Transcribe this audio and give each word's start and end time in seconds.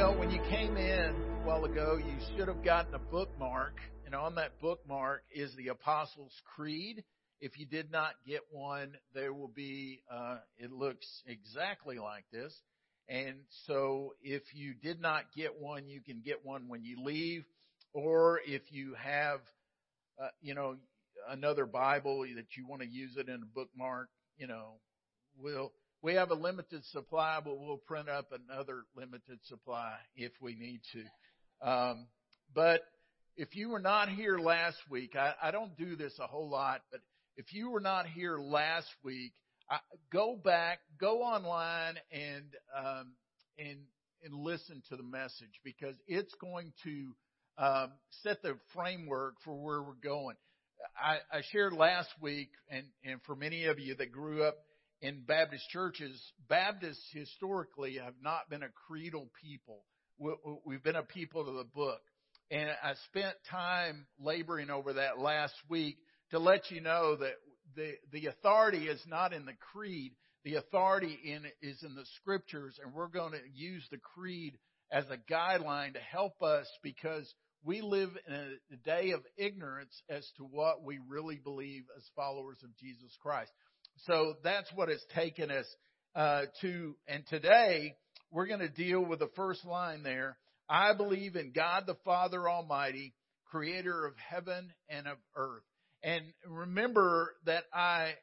Well, 0.00 0.18
when 0.18 0.30
you 0.30 0.40
came 0.48 0.78
in 0.78 1.10
a 1.10 1.46
while 1.46 1.66
ago, 1.66 1.98
you 1.98 2.16
should 2.34 2.48
have 2.48 2.64
gotten 2.64 2.94
a 2.94 2.98
bookmark, 2.98 3.74
and 4.06 4.14
on 4.14 4.34
that 4.36 4.58
bookmark 4.58 5.24
is 5.30 5.54
the 5.56 5.68
Apostles' 5.68 6.32
Creed. 6.56 7.04
If 7.42 7.58
you 7.58 7.66
did 7.66 7.92
not 7.92 8.14
get 8.26 8.40
one, 8.50 8.94
there 9.12 9.34
will 9.34 9.52
be, 9.54 10.00
uh, 10.10 10.38
it 10.56 10.72
looks 10.72 11.06
exactly 11.26 11.98
like 11.98 12.24
this. 12.32 12.58
And 13.10 13.40
so 13.66 14.14
if 14.22 14.40
you 14.54 14.72
did 14.72 15.02
not 15.02 15.24
get 15.36 15.60
one, 15.60 15.86
you 15.86 16.00
can 16.00 16.22
get 16.24 16.46
one 16.46 16.68
when 16.68 16.82
you 16.82 17.04
leave. 17.04 17.44
Or 17.92 18.40
if 18.46 18.62
you 18.70 18.94
have, 18.94 19.40
uh, 20.18 20.28
you 20.40 20.54
know, 20.54 20.76
another 21.28 21.66
Bible 21.66 22.22
that 22.22 22.56
you 22.56 22.66
want 22.66 22.80
to 22.80 22.88
use 22.88 23.18
it 23.18 23.28
in 23.28 23.34
a 23.34 23.54
bookmark, 23.54 24.08
you 24.38 24.46
know, 24.46 24.76
we'll, 25.38 25.72
we 26.02 26.14
have 26.14 26.30
a 26.30 26.34
limited 26.34 26.84
supply, 26.86 27.40
but 27.44 27.58
we'll 27.58 27.76
print 27.76 28.08
up 28.08 28.32
another 28.32 28.84
limited 28.96 29.38
supply 29.44 29.94
if 30.16 30.32
we 30.40 30.54
need 30.54 30.80
to. 30.92 31.68
Um, 31.68 32.06
but 32.54 32.80
if 33.36 33.54
you 33.54 33.68
were 33.68 33.80
not 33.80 34.08
here 34.08 34.38
last 34.38 34.78
week, 34.88 35.14
I, 35.14 35.34
I 35.42 35.50
don't 35.50 35.76
do 35.76 35.96
this 35.96 36.12
a 36.18 36.26
whole 36.26 36.48
lot, 36.48 36.82
but 36.90 37.00
if 37.36 37.52
you 37.52 37.70
were 37.70 37.80
not 37.80 38.06
here 38.06 38.38
last 38.38 38.88
week, 39.02 39.32
I, 39.70 39.78
go 40.12 40.36
back, 40.42 40.80
go 40.98 41.22
online 41.22 41.96
and, 42.10 42.44
um, 42.76 43.12
and, 43.58 43.78
and 44.24 44.34
listen 44.34 44.82
to 44.88 44.96
the 44.96 45.02
message 45.02 45.60
because 45.64 45.94
it's 46.06 46.34
going 46.40 46.72
to, 46.84 47.14
um, 47.58 47.92
set 48.22 48.42
the 48.42 48.56
framework 48.74 49.34
for 49.44 49.54
where 49.54 49.82
we're 49.82 49.92
going. 50.02 50.36
I, 50.96 51.18
I 51.30 51.42
shared 51.52 51.74
last 51.74 52.08
week, 52.20 52.48
and, 52.70 52.84
and 53.04 53.20
for 53.26 53.36
many 53.36 53.66
of 53.66 53.78
you 53.78 53.94
that 53.96 54.12
grew 54.12 54.44
up 54.44 54.56
in 55.02 55.22
Baptist 55.26 55.68
churches, 55.70 56.20
Baptists 56.48 57.06
historically 57.12 57.98
have 58.04 58.14
not 58.22 58.50
been 58.50 58.62
a 58.62 58.68
creedal 58.86 59.30
people. 59.42 59.84
We've 60.66 60.82
been 60.82 60.96
a 60.96 61.02
people 61.02 61.48
of 61.48 61.54
the 61.54 61.64
book. 61.64 62.00
And 62.50 62.68
I 62.82 62.94
spent 63.06 63.36
time 63.50 64.06
laboring 64.18 64.70
over 64.70 64.94
that 64.94 65.18
last 65.18 65.54
week 65.68 65.96
to 66.32 66.38
let 66.38 66.70
you 66.70 66.80
know 66.80 67.16
that 67.16 67.34
the, 67.76 67.92
the 68.12 68.26
authority 68.26 68.88
is 68.88 69.00
not 69.06 69.32
in 69.32 69.46
the 69.46 69.54
creed. 69.72 70.12
The 70.44 70.56
authority 70.56 71.18
in 71.24 71.44
is 71.62 71.82
in 71.82 71.94
the 71.94 72.06
scriptures, 72.20 72.78
and 72.82 72.94
we're 72.94 73.08
going 73.08 73.32
to 73.32 73.38
use 73.54 73.86
the 73.90 73.98
creed 73.98 74.58
as 74.90 75.04
a 75.10 75.32
guideline 75.32 75.92
to 75.92 76.00
help 76.00 76.42
us 76.42 76.66
because 76.82 77.32
we 77.62 77.82
live 77.82 78.10
in 78.26 78.34
a 78.34 78.76
day 78.84 79.10
of 79.10 79.20
ignorance 79.36 79.94
as 80.08 80.26
to 80.38 80.44
what 80.44 80.82
we 80.82 80.98
really 81.08 81.36
believe 81.36 81.82
as 81.96 82.02
followers 82.16 82.58
of 82.64 82.76
Jesus 82.78 83.16
Christ. 83.22 83.52
So 84.06 84.34
that's 84.42 84.70
what 84.74 84.88
it's 84.88 85.04
taken 85.14 85.50
us 85.50 85.66
uh, 86.14 86.42
to. 86.62 86.96
And 87.06 87.26
today 87.28 87.94
we're 88.30 88.46
going 88.46 88.60
to 88.60 88.68
deal 88.68 89.04
with 89.04 89.18
the 89.18 89.30
first 89.36 89.64
line 89.64 90.02
there. 90.02 90.38
I 90.68 90.94
believe 90.94 91.36
in 91.36 91.52
God 91.52 91.84
the 91.86 91.96
Father 92.04 92.48
Almighty, 92.48 93.12
creator 93.50 94.06
of 94.06 94.14
heaven 94.16 94.72
and 94.88 95.06
of 95.06 95.18
earth. 95.36 95.64
And 96.02 96.22
remember 96.46 97.34
that 97.44 97.64
I 97.74 98.14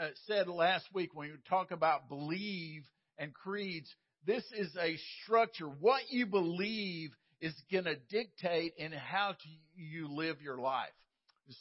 uh, 0.00 0.08
said 0.26 0.48
last 0.48 0.86
week 0.94 1.10
when 1.12 1.28
we 1.28 1.36
talk 1.48 1.72
about 1.72 2.08
believe 2.08 2.82
and 3.18 3.34
creeds, 3.34 3.92
this 4.26 4.44
is 4.56 4.74
a 4.80 4.96
structure. 5.22 5.66
What 5.66 6.02
you 6.10 6.26
believe 6.26 7.10
is 7.40 7.52
going 7.70 7.84
to 7.84 7.96
dictate 8.08 8.74
in 8.78 8.92
how 8.92 9.34
you 9.74 10.08
live 10.08 10.40
your 10.40 10.58
life. 10.58 10.88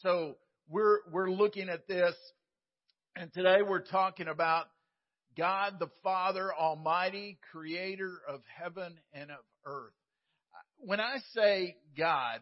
So 0.02 0.36
we're, 0.70 1.00
we're 1.12 1.32
looking 1.32 1.68
at 1.68 1.88
this 1.88 2.16
and 3.16 3.32
today 3.34 3.62
we're 3.62 3.82
talking 3.82 4.28
about 4.28 4.68
God 5.38 5.80
the 5.80 5.90
Father 6.04 6.54
Almighty, 6.54 7.38
creator 7.52 8.20
of 8.28 8.42
heaven 8.58 9.00
and 9.14 9.32
of 9.32 9.38
earth. 9.66 9.94
When 10.78 11.00
I 11.00 11.18
say 11.34 11.76
God, 11.98 12.40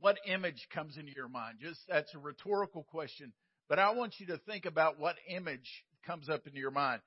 what 0.00 0.18
image 0.26 0.68
comes 0.74 0.96
into 0.96 1.12
your 1.14 1.28
mind? 1.28 1.58
Just 1.60 1.80
that's 1.88 2.14
a 2.14 2.18
rhetorical 2.18 2.84
question, 2.84 3.32
but 3.68 3.78
I 3.78 3.92
want 3.92 4.14
you 4.18 4.26
to 4.26 4.38
think 4.38 4.66
about 4.66 4.98
what 4.98 5.16
image 5.28 5.84
comes 6.06 6.28
up 6.28 6.46
into 6.46 6.58
your 6.58 6.70
mind. 6.70 7.00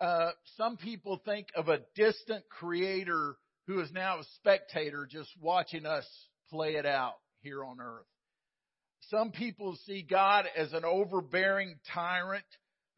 Uh, 0.00 0.30
some 0.56 0.76
people 0.76 1.22
think 1.24 1.46
of 1.54 1.68
a 1.68 1.80
distant 1.94 2.44
creator 2.48 3.36
who 3.68 3.80
is 3.80 3.92
now 3.92 4.18
a 4.18 4.24
spectator 4.36 5.06
just 5.08 5.30
watching 5.40 5.86
us 5.86 6.04
play 6.50 6.74
it 6.74 6.86
out 6.86 7.14
here 7.42 7.64
on 7.64 7.80
earth. 7.80 8.06
Some 9.10 9.30
people 9.30 9.76
see 9.86 10.02
God 10.08 10.46
as 10.56 10.72
an 10.72 10.84
overbearing 10.84 11.76
tyrant 11.92 12.44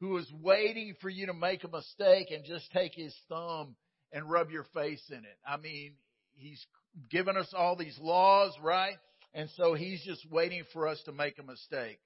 who 0.01 0.17
is 0.19 0.31
waiting 0.43 0.95
for 1.01 1.09
you 1.09 1.27
to 1.27 1.35
make 1.35 1.65
a 1.65 1.69
mistake 1.69 2.31
and 2.31 2.45
just 2.45 2.71
take 2.73 2.95
his 2.95 3.15
thumb 3.29 3.77
and 4.13 4.31
rub 4.31 4.51
your 4.51 4.65
face 4.75 5.03
in 5.11 5.19
it. 5.19 5.39
I 5.47 5.57
mean, 5.57 5.95
he's 6.35 6.65
given 7.11 7.37
us 7.37 7.53
all 7.57 7.77
these 7.77 7.99
laws, 8.01 8.53
right? 8.63 8.97
And 9.33 9.49
so 9.57 9.75
he's 9.75 10.03
just 10.05 10.31
waiting 10.31 10.63
for 10.73 10.87
us 10.87 11.01
to 11.07 11.13
make 11.13 11.39
a 11.39 11.43
mistake. 11.43 11.99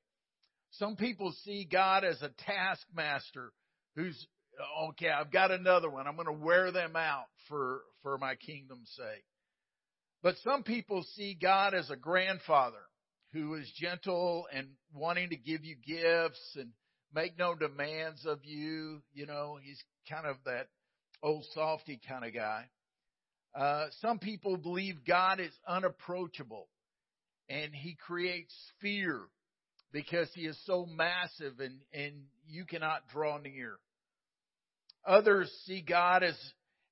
Some 0.73 0.97
people 0.97 1.35
see 1.45 1.67
God 1.71 2.05
as 2.05 2.21
a 2.23 2.31
taskmaster 2.47 3.53
who's, 3.97 4.27
okay, 4.91 5.09
I've 5.09 5.33
got 5.33 5.51
another 5.51 5.91
one. 5.91 6.07
I'm 6.07 6.17
going 6.17 6.27
to 6.27 6.45
wear 6.45 6.71
them 6.71 6.95
out 6.95 7.27
for, 7.49 7.81
for 8.03 8.17
my 8.19 8.35
kingdom's 8.35 8.91
sake. 8.97 9.25
But 10.23 10.37
some 10.45 10.63
people 10.63 11.05
see 11.15 11.37
God 11.41 11.75
as 11.75 11.91
a 11.91 11.97
grandfather 11.97 12.79
who 13.33 13.55
is 13.55 13.71
gentle 13.77 14.47
and 14.53 14.69
wanting 14.95 15.31
to 15.31 15.37
give 15.37 15.65
you 15.65 15.77
gifts 15.77 16.57
and 16.57 16.71
make 17.15 17.39
no 17.39 17.55
demands 17.55 18.25
of 18.27 18.39
you. 18.43 19.03
You 19.13 19.27
know, 19.27 19.59
he's 19.63 19.83
kind 20.09 20.27
of 20.27 20.37
that 20.45 20.69
old 21.23 21.45
softy 21.55 22.01
kind 22.09 22.25
of 22.25 22.35
guy. 22.35 22.65
Uh, 23.55 23.87
some 24.01 24.19
people 24.19 24.57
believe 24.57 25.05
God 25.07 25.41
is 25.41 25.53
unapproachable 25.67 26.69
and 27.49 27.75
he 27.75 27.97
creates 28.07 28.55
fear 28.81 29.21
because 29.93 30.29
he 30.35 30.43
is 30.43 30.59
so 30.65 30.87
massive 30.87 31.61
and, 31.61 31.81
and 31.93 32.13
you 32.47 32.65
cannot 32.65 33.09
draw 33.13 33.39
near. 33.39 33.77
Others 35.07 35.51
see 35.65 35.81
God 35.81 36.23
as, 36.23 36.37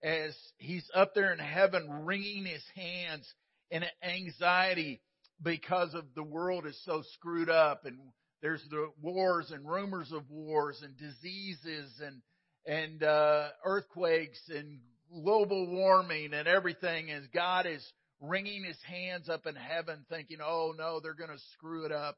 as 0.02 0.34
he's 0.56 0.88
up 0.94 1.14
there 1.14 1.32
in 1.32 1.38
heaven 1.38 2.04
wringing 2.04 2.46
his 2.46 2.64
hands 2.75 3.30
in 3.70 3.84
anxiety 4.02 5.00
because 5.42 5.94
of 5.94 6.04
the 6.14 6.22
world 6.22 6.66
is 6.66 6.78
so 6.84 7.02
screwed 7.14 7.50
up 7.50 7.84
and 7.84 7.98
there's 8.42 8.64
the 8.70 8.91
wars 9.02 9.50
and 9.50 9.69
rumors 9.69 10.12
of 10.12 10.30
wars 10.30 10.82
and 10.82 10.97
diseases 10.97 12.00
and 12.04 12.22
and 12.66 13.02
uh, 13.02 13.48
earthquakes 13.64 14.41
and 14.48 14.80
global 15.22 15.69
warming 15.70 16.32
and 16.34 16.48
everything 16.48 17.10
and 17.10 17.30
God 17.32 17.66
is 17.66 17.84
wringing 18.20 18.64
his 18.64 18.78
hands 18.86 19.28
up 19.28 19.46
in 19.46 19.54
heaven 19.54 20.04
thinking 20.08 20.38
oh 20.42 20.75
no 20.76 21.00
they're 21.00 21.14
going 21.14 21.30
to 21.30 21.42
screw 21.54 21.84
it 21.84 21.92
up 21.92 22.16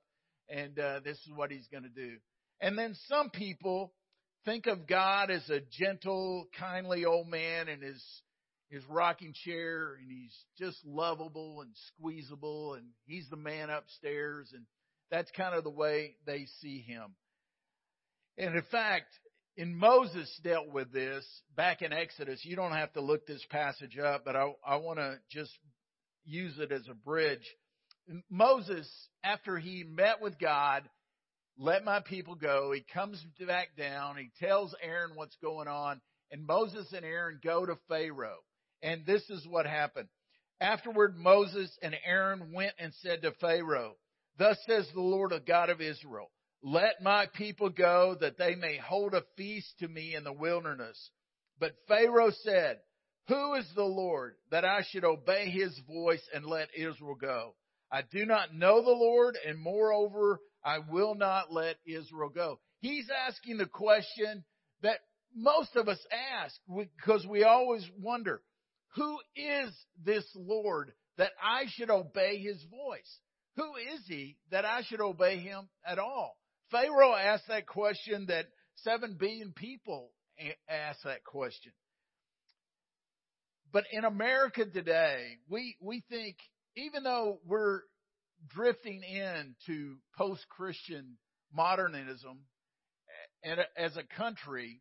and 0.48 0.78
uh, 0.78 1.00
this 1.04 1.16
is 1.18 1.32
what 1.34 1.50
he's 1.50 1.66
going 1.70 1.82
to 1.82 1.88
do. 1.88 2.16
And 2.60 2.76
then 2.78 2.94
some 3.08 3.30
people 3.30 3.92
think 4.44 4.66
of 4.66 4.86
God 4.86 5.30
as 5.30 5.48
a 5.50 5.60
gentle 5.78 6.48
kindly 6.58 7.04
old 7.04 7.28
man 7.28 7.68
and 7.68 7.82
his 7.82 8.02
his 8.68 8.82
rocking 8.88 9.32
chair 9.44 9.96
and 10.00 10.10
he's 10.10 10.36
just 10.58 10.78
lovable 10.84 11.62
and 11.62 11.70
squeezable 11.88 12.74
and 12.74 12.84
he's 13.06 13.28
the 13.30 13.36
man 13.36 13.70
upstairs 13.70 14.50
and 14.54 14.64
that's 15.10 15.30
kind 15.36 15.54
of 15.54 15.64
the 15.64 15.70
way 15.70 16.16
they 16.26 16.46
see 16.60 16.80
him. 16.80 17.14
And 18.36 18.54
in 18.54 18.62
fact, 18.70 19.08
in 19.56 19.74
Moses 19.74 20.30
dealt 20.44 20.72
with 20.72 20.92
this 20.92 21.26
back 21.56 21.82
in 21.82 21.92
Exodus. 21.92 22.44
You 22.44 22.56
don't 22.56 22.72
have 22.72 22.92
to 22.92 23.00
look 23.00 23.26
this 23.26 23.44
passage 23.50 23.98
up, 23.98 24.24
but 24.24 24.36
I, 24.36 24.52
I 24.64 24.76
want 24.76 24.98
to 24.98 25.18
just 25.30 25.50
use 26.24 26.58
it 26.58 26.70
as 26.70 26.86
a 26.88 26.94
bridge. 26.94 27.46
Moses, 28.30 28.88
after 29.24 29.58
he 29.58 29.82
met 29.82 30.20
with 30.22 30.38
God, 30.38 30.88
let 31.58 31.84
my 31.84 32.00
people 32.00 32.36
go. 32.36 32.70
He 32.72 32.84
comes 32.94 33.22
back 33.46 33.76
down. 33.76 34.16
He 34.16 34.30
tells 34.38 34.74
Aaron 34.80 35.12
what's 35.16 35.36
going 35.42 35.66
on. 35.66 36.00
And 36.30 36.46
Moses 36.46 36.86
and 36.94 37.04
Aaron 37.04 37.40
go 37.42 37.66
to 37.66 37.76
Pharaoh. 37.88 38.38
And 38.82 39.04
this 39.06 39.22
is 39.30 39.46
what 39.46 39.66
happened. 39.66 40.08
Afterward, 40.60 41.16
Moses 41.16 41.70
and 41.82 41.96
Aaron 42.04 42.52
went 42.52 42.72
and 42.78 42.92
said 43.02 43.22
to 43.22 43.32
Pharaoh, 43.40 43.94
Thus 44.38 44.58
says 44.66 44.88
the 44.94 45.00
Lord, 45.00 45.32
the 45.32 45.40
God 45.40 45.70
of 45.70 45.80
Israel, 45.80 46.30
let 46.62 47.02
my 47.02 47.26
people 47.34 47.70
go 47.70 48.16
that 48.20 48.38
they 48.38 48.54
may 48.54 48.76
hold 48.76 49.14
a 49.14 49.24
feast 49.36 49.78
to 49.78 49.88
me 49.88 50.14
in 50.14 50.24
the 50.24 50.32
wilderness. 50.32 51.10
But 51.60 51.76
Pharaoh 51.86 52.32
said, 52.42 52.78
Who 53.28 53.54
is 53.54 53.66
the 53.74 53.84
Lord 53.84 54.34
that 54.50 54.64
I 54.64 54.82
should 54.90 55.04
obey 55.04 55.50
his 55.50 55.78
voice 55.86 56.22
and 56.34 56.44
let 56.44 56.68
Israel 56.76 57.16
go? 57.20 57.54
I 57.90 58.02
do 58.02 58.26
not 58.26 58.54
know 58.54 58.82
the 58.82 58.90
Lord, 58.90 59.38
and 59.46 59.58
moreover, 59.58 60.40
I 60.64 60.78
will 60.78 61.14
not 61.14 61.52
let 61.52 61.76
Israel 61.86 62.28
go. 62.28 62.60
He's 62.80 63.08
asking 63.26 63.58
the 63.58 63.66
question 63.66 64.44
that 64.82 64.98
most 65.34 65.74
of 65.76 65.88
us 65.88 65.98
ask 66.42 66.54
because 66.96 67.26
we 67.26 67.44
always 67.44 67.88
wonder, 68.00 68.42
who 68.94 69.18
is 69.36 69.72
this 70.04 70.24
Lord 70.34 70.92
that 71.16 71.32
I 71.42 71.64
should 71.68 71.90
obey 71.90 72.38
his 72.38 72.62
voice? 72.70 73.18
Who 73.56 73.74
is 73.94 74.06
he 74.06 74.36
that 74.50 74.64
I 74.64 74.82
should 74.82 75.00
obey 75.00 75.38
him 75.38 75.68
at 75.84 75.98
all? 75.98 76.36
Pharaoh 76.70 77.14
asked 77.14 77.48
that 77.48 77.66
question 77.66 78.26
that 78.28 78.46
seven 78.76 79.16
billion 79.18 79.52
people 79.52 80.12
ask 80.68 81.00
that 81.04 81.24
question. 81.24 81.72
but 83.72 83.84
in 83.92 84.04
America 84.04 84.64
today, 84.64 85.24
we, 85.48 85.76
we 85.80 86.02
think, 86.08 86.36
even 86.76 87.02
though 87.02 87.40
we're 87.44 87.80
drifting 88.48 89.02
into 89.02 89.96
post-Christian 90.16 91.18
modernism 91.52 92.38
and 93.42 93.60
as 93.76 93.96
a 93.96 94.04
country, 94.16 94.80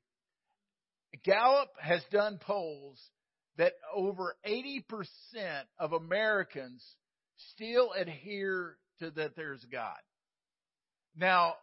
Gallup 1.23 1.69
has 1.79 2.01
done 2.11 2.39
polls 2.39 3.01
that 3.57 3.73
over 3.93 4.35
80% 4.47 4.83
of 5.79 5.93
Americans 5.93 6.83
still 7.53 7.91
adhere 7.93 8.77
to 8.99 9.11
that 9.11 9.35
there's 9.35 9.65
God. 9.71 9.97
Now, 11.15 11.55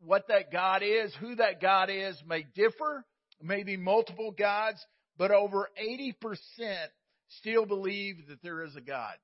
what 0.00 0.28
that 0.28 0.52
God 0.52 0.82
is, 0.82 1.14
who 1.20 1.36
that 1.36 1.60
God 1.60 1.90
is 1.90 2.16
may 2.26 2.44
differ, 2.54 3.04
maybe 3.42 3.76
multiple 3.76 4.32
gods, 4.36 4.84
but 5.16 5.30
over 5.30 5.68
80% 5.80 6.14
still 7.40 7.66
believe 7.66 8.26
that 8.28 8.42
there 8.42 8.62
is 8.62 8.76
a 8.76 8.80
God. 8.80 9.14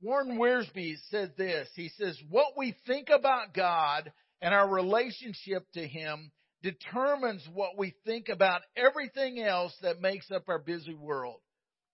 Warren 0.00 0.38
Wiersbe 0.38 0.96
said 1.10 1.34
this. 1.36 1.68
He 1.74 1.90
says, 1.98 2.18
what 2.28 2.56
we 2.56 2.74
think 2.86 3.08
about 3.08 3.54
God 3.54 4.12
and 4.40 4.52
our 4.52 4.68
relationship 4.68 5.64
to 5.74 5.86
Him 5.86 6.32
determines 6.62 7.46
what 7.52 7.76
we 7.76 7.94
think 8.06 8.28
about 8.28 8.62
everything 8.76 9.40
else 9.40 9.74
that 9.82 10.00
makes 10.00 10.30
up 10.30 10.48
our 10.48 10.58
busy 10.58 10.94
world. 10.94 11.40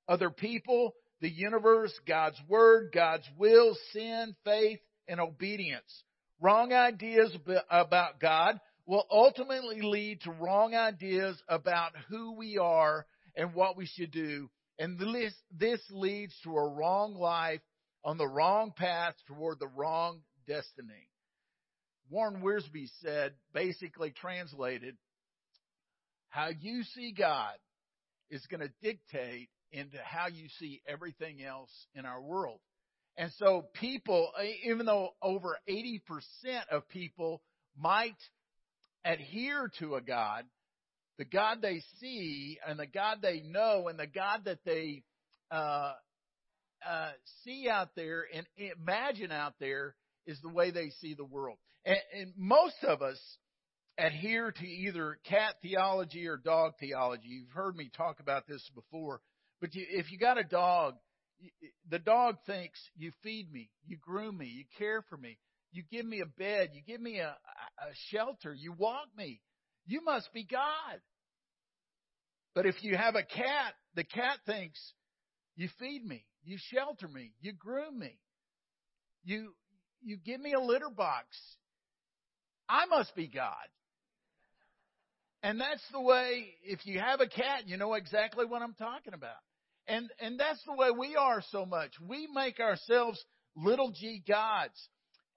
Other 0.09 0.31
people, 0.31 0.95
the 1.21 1.31
universe, 1.31 1.93
God's 2.07 2.41
Word, 2.49 2.91
God's 2.93 3.29
will, 3.37 3.77
sin, 3.93 4.35
faith, 4.45 4.81
and 5.07 5.21
obedience. 5.21 6.05
Wrong 6.41 6.73
ideas 6.73 7.37
about 7.71 8.21
God 8.21 8.61
will 8.87 9.05
ultimately 9.11 9.83
lead 9.83 10.21
to 10.23 10.31
wrong 10.31 10.75
ideas 10.75 11.37
about 11.49 11.93
who 12.09 12.37
we 12.37 12.59
are 12.59 13.07
and 13.37 13.55
what 13.55 13.77
we 13.77 13.87
should 13.87 14.11
do. 14.11 14.49
And 14.79 14.99
this, 14.99 15.35
this 15.51 15.81
leads 15.91 16.35
to 16.45 16.57
a 16.57 16.69
wrong 16.69 17.15
life 17.15 17.61
on 18.05 18.17
the 18.17 18.29
wrong 18.29 18.73
path 18.77 19.15
toward 19.27 19.59
the 19.59 19.69
wrong 19.69 20.21
destiny. 20.47 21.09
Warren 22.11 22.43
Wiersbe 22.43 22.89
said, 23.03 23.35
basically 23.53 24.11
translated, 24.11 24.97
how 26.31 26.49
you 26.49 26.83
see 26.95 27.13
God 27.13 27.55
is 28.31 28.45
going 28.47 28.61
to 28.61 28.71
dictate 28.83 29.49
into 29.73 29.99
how 30.03 30.29
you 30.29 30.49
see 30.59 30.81
everything 30.87 31.43
else 31.43 31.71
in 31.95 32.07
our 32.07 32.21
world. 32.21 32.61
And 33.17 33.33
so 33.39 33.67
people, 33.75 34.31
even 34.65 34.87
though 34.87 35.11
over 35.21 35.59
80% 35.69 36.01
of 36.71 36.89
people 36.89 37.43
might 37.77 38.17
adhere 39.05 39.71
to 39.81 39.97
a 39.97 40.01
God, 40.01 40.45
the 41.19 41.25
God 41.25 41.61
they 41.61 41.83
see 42.01 42.59
and 42.67 42.79
the 42.79 42.87
God 42.87 43.19
they 43.21 43.41
know 43.41 43.89
and 43.89 43.99
the 43.99 44.07
God 44.07 44.45
that 44.45 44.61
they 44.65 45.03
uh, 45.51 45.93
uh, 46.89 47.11
see 47.45 47.69
out 47.69 47.89
there 47.97 48.25
and 48.33 48.47
imagine 48.57 49.33
out 49.33 49.55
there 49.59 49.97
is 50.27 50.39
the 50.41 50.49
way 50.49 50.71
they 50.71 50.91
see 51.01 51.15
the 51.15 51.25
world. 51.25 51.59
And, 51.89 51.99
and 52.21 52.33
most 52.37 52.77
of 52.87 53.01
us 53.01 53.19
adhere 53.97 54.53
to 54.53 54.67
either 54.67 55.19
cat 55.25 55.55
theology 55.63 56.27
or 56.29 56.37
dog 56.37 56.73
theology. 56.79 57.29
You've 57.29 57.51
heard 57.51 57.75
me 57.75 57.91
talk 57.97 58.21
about 58.21 58.47
this 58.47 58.63
before. 58.75 59.21
But 59.61 59.75
you, 59.75 59.85
if 59.89 60.13
you 60.13 60.19
got 60.19 60.39
a 60.39 60.45
dog, 60.45 60.95
the 61.91 61.99
dog 61.99 62.37
thinks 62.47 62.79
you 62.97 63.11
feed 63.23 63.51
me, 63.51 63.71
you 63.87 63.97
groom 63.97 64.37
me, 64.37 64.47
you 64.47 64.65
care 64.79 65.03
for 65.09 65.17
me, 65.17 65.39
you 65.73 65.83
give 65.91 66.05
me 66.05 66.21
a 66.21 66.27
bed, 66.27 66.71
you 66.75 66.83
give 66.87 67.01
me 67.01 67.19
a, 67.19 67.31
a 67.31 67.95
shelter, 68.11 68.55
you 68.55 68.73
walk 68.73 69.09
me. 69.17 69.41
You 69.87 70.05
must 70.05 70.31
be 70.35 70.45
God. 70.45 71.01
But 72.55 72.67
if 72.67 72.83
you 72.83 72.97
have 72.97 73.15
a 73.15 73.23
cat, 73.23 73.73
the 73.95 74.05
cat 74.05 74.39
thinks 74.45 74.79
you 75.57 75.69
feed 75.79 76.05
me, 76.05 76.27
you 76.45 76.59
shelter 76.71 77.09
me, 77.09 77.33
you 77.41 77.53
groom 77.53 77.99
me, 77.99 78.19
you 79.25 79.55
you 80.03 80.19
give 80.19 80.41
me 80.41 80.53
a 80.53 80.61
litter 80.61 80.91
box, 80.91 81.27
I 82.69 82.87
must 82.87 83.15
be 83.15 83.27
God. 83.27 83.55
And 85.43 85.61
that's 85.61 85.83
the 85.93 86.01
way, 86.01 86.47
if 86.65 86.85
you 86.85 86.99
have 86.99 87.21
a 87.21 87.29
cat, 87.29 87.67
you 87.67 87.77
know 87.77 87.95
exactly 87.95 88.45
what 88.45 88.61
I'm 88.61 88.75
talking 88.75 89.15
about. 89.15 89.37
And, 89.87 90.11
and 90.21 90.39
that's 90.39 90.63
the 90.65 90.75
way 90.75 90.91
we 90.91 91.17
are 91.17 91.43
so 91.51 91.65
much. 91.65 91.93
We 92.01 92.29
make 92.35 92.61
ourselves 92.61 93.23
little 93.57 93.91
g 93.93 94.23
gods. 94.27 94.89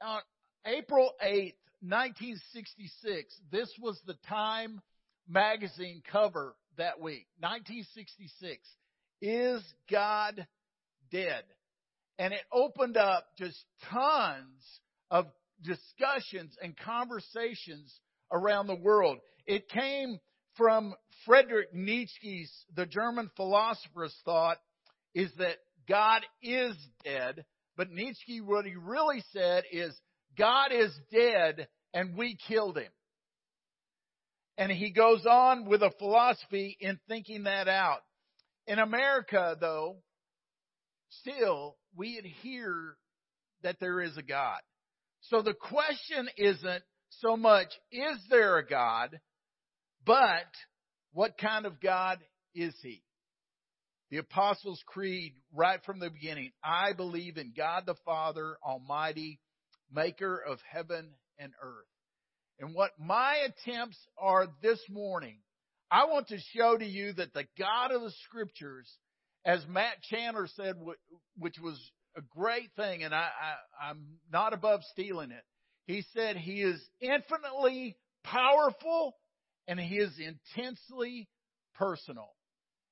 On 0.02 0.20
April 0.66 1.12
8th, 1.24 1.54
1966, 1.82 3.34
this 3.52 3.72
was 3.80 4.00
the 4.06 4.18
Time 4.28 4.82
magazine 5.30 6.02
cover 6.12 6.56
that 6.78 7.00
week. 7.00 7.28
1966. 7.40 8.68
Is 9.22 9.62
God 9.90 10.46
dead? 11.12 11.44
And 12.18 12.34
it 12.34 12.42
opened 12.52 12.98
up 12.98 13.26
just 13.38 13.58
tons 13.90 14.80
of 15.10 15.28
discussions 15.64 16.56
and 16.62 16.78
conversations 16.78 17.94
around 18.32 18.68
the 18.68 18.76
world. 18.76 19.18
It 19.46 19.70
came 19.70 20.20
from 20.56 20.94
Friedrich 21.26 21.74
Nietzsche's, 21.74 22.52
the 22.76 22.86
German 22.86 23.30
philosopher's 23.36 24.16
thought 24.26 24.58
is 25.14 25.32
that 25.38 25.58
God 25.88 26.22
is 26.42 26.76
dead, 27.04 27.46
but 27.78 27.92
Nietzsche, 27.92 28.42
what 28.42 28.66
he 28.66 28.76
really 28.76 29.24
said 29.34 29.64
is 29.72 29.94
God 30.38 30.72
is 30.72 30.92
dead 31.12 31.68
and 31.94 32.18
we 32.18 32.38
killed 32.48 32.78
him. 32.78 32.92
And 34.58 34.72
he 34.72 34.92
goes 34.92 35.26
on 35.26 35.66
with 35.66 35.82
a 35.82 35.92
philosophy 35.98 36.78
in 36.80 37.00
thinking 37.08 37.44
that 37.44 37.68
out. 37.68 38.02
In 38.68 38.80
America, 38.80 39.58
though, 39.60 39.98
still, 41.10 41.78
we 41.96 42.18
adhere 42.18 42.96
that 43.64 43.78
there 43.80 44.02
is 44.02 44.18
a 44.18 44.22
God. 44.22 44.60
So 45.22 45.42
the 45.42 45.54
question 45.54 46.30
isn't 46.38 46.84
so 47.10 47.38
much, 47.38 47.68
is 47.92 48.18
there 48.30 48.58
a 48.58 48.68
God, 48.68 49.20
but 50.06 50.48
what 51.14 51.38
kind 51.38 51.66
of 51.66 51.80
God 51.80 52.20
is 52.56 52.74
He? 52.82 53.04
The 54.10 54.18
Apostles' 54.18 54.84
Creed, 54.86 55.34
right 55.54 55.80
from 55.86 56.00
the 56.00 56.10
beginning, 56.10 56.52
I 56.64 56.94
believe 56.94 57.38
in 57.38 57.54
God 57.56 57.84
the 57.86 57.96
Father 58.04 58.58
Almighty, 58.66 59.40
maker 59.92 60.38
of 60.38 60.60
heaven 60.70 61.12
and 61.38 61.54
earth. 61.62 61.86
And 62.60 62.76
what 62.76 62.92
my 63.00 63.38
attempts 63.46 63.98
are 64.18 64.48
this 64.62 64.82
morning, 64.90 65.38
I 65.90 66.06
want 66.06 66.28
to 66.30 66.38
show 66.56 66.78
to 66.78 66.86
you 66.86 67.14
that 67.14 67.34
the 67.34 67.46
God 67.58 67.92
of 67.92 68.02
the 68.02 68.12
Scriptures, 68.26 68.90
as 69.46 69.66
Matt 69.68 70.02
Chandler 70.10 70.48
said, 70.56 70.76
which 71.38 71.58
was 71.60 71.80
a 72.16 72.22
great 72.22 72.72
thing, 72.76 73.04
and 73.04 73.14
I, 73.14 73.28
I, 73.82 73.90
I'm 73.90 74.06
not 74.32 74.54
above 74.54 74.82
stealing 74.92 75.32
it. 75.32 75.44
He 75.86 76.04
said 76.14 76.38
he 76.38 76.62
is 76.62 76.82
infinitely 77.00 77.98
powerful 78.24 79.16
and 79.68 79.80
he 79.80 79.96
is 79.96 80.12
intensely 80.20 81.28
personal. 81.76 82.30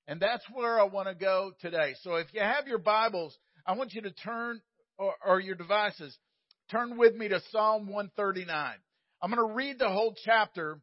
And 0.08 0.20
that's 0.20 0.44
where 0.52 0.80
I 0.80 0.86
want 0.86 1.08
to 1.08 1.16
go 1.16 1.52
today. 1.62 1.94
So 2.02 2.16
if 2.16 2.28
you 2.34 2.42
have 2.42 2.68
your 2.68 2.80
Bibles, 2.80 3.38
I 3.66 3.74
want 3.74 3.94
you 3.94 4.02
to 4.02 4.12
turn, 4.12 4.62
or, 4.98 5.14
or 5.26 5.40
your 5.40 5.56
devices, 5.56 6.18
turn 6.72 6.98
with 6.98 7.16
me 7.16 7.28
to 7.28 7.42
Psalm 7.52 7.88
139. 7.88 8.74
I'm 9.22 9.32
going 9.32 9.48
to 9.48 9.54
read 9.54 9.78
the 9.78 9.90
whole 9.90 10.16
chapter 10.26 10.80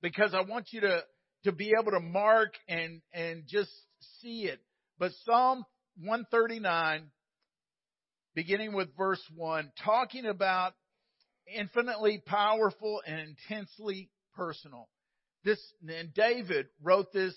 because 0.00 0.32
I 0.32 0.42
want 0.42 0.68
you 0.70 0.80
to, 0.82 1.02
to 1.44 1.52
be 1.52 1.72
able 1.78 1.92
to 1.92 2.00
mark 2.00 2.54
and, 2.68 3.02
and 3.12 3.44
just 3.46 3.70
see 4.22 4.44
it. 4.44 4.60
But 4.98 5.12
Psalm 5.24 5.64
139, 5.98 7.10
beginning 8.36 8.74
with 8.74 8.94
verse 8.96 9.22
1, 9.34 9.72
talking 9.82 10.26
about 10.26 10.74
infinitely 11.52 12.22
powerful 12.24 13.02
and 13.04 13.18
intensely 13.18 14.10
personal. 14.34 14.88
This, 15.42 15.58
and 15.88 16.12
David 16.12 16.66
wrote 16.82 17.12
this 17.12 17.34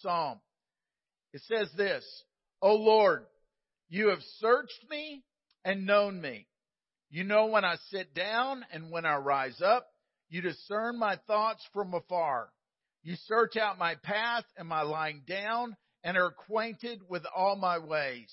psalm. 0.00 0.40
It 1.34 1.42
says 1.42 1.68
this, 1.76 2.04
O 2.62 2.74
Lord, 2.74 3.26
you 3.90 4.08
have 4.08 4.22
searched 4.40 4.86
me 4.90 5.22
and 5.64 5.84
known 5.86 6.20
me. 6.20 6.46
You 7.10 7.24
know 7.24 7.46
when 7.46 7.64
I 7.64 7.76
sit 7.90 8.14
down 8.14 8.64
and 8.72 8.90
when 8.90 9.04
I 9.04 9.16
rise 9.16 9.60
up. 9.62 9.86
You 10.30 10.40
discern 10.40 10.98
my 10.98 11.18
thoughts 11.26 11.64
from 11.74 11.94
afar. 11.94 12.48
You 13.02 13.16
search 13.26 13.56
out 13.56 13.78
my 13.78 13.94
path 14.02 14.44
and 14.56 14.66
my 14.66 14.82
lying 14.82 15.22
down 15.28 15.76
and 16.02 16.16
are 16.16 16.26
acquainted 16.26 17.02
with 17.08 17.22
all 17.36 17.56
my 17.56 17.78
ways. 17.78 18.32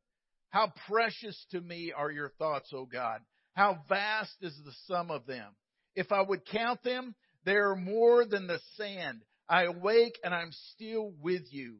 How 0.51 0.71
precious 0.87 1.45
to 1.51 1.61
me 1.61 1.93
are 1.95 2.11
your 2.11 2.29
thoughts, 2.37 2.71
O 2.73 2.85
God. 2.85 3.21
How 3.53 3.79
vast 3.89 4.35
is 4.41 4.55
the 4.63 4.73
sum 4.85 5.09
of 5.09 5.25
them. 5.25 5.55
If 5.95 6.11
I 6.11 6.21
would 6.21 6.45
count 6.45 6.83
them, 6.83 7.15
they 7.45 7.55
are 7.55 7.75
more 7.75 8.25
than 8.25 8.47
the 8.47 8.59
sand. 8.75 9.21
I 9.49 9.63
awake 9.63 10.19
and 10.23 10.33
I'm 10.33 10.51
still 10.73 11.13
with 11.21 11.43
you. 11.51 11.77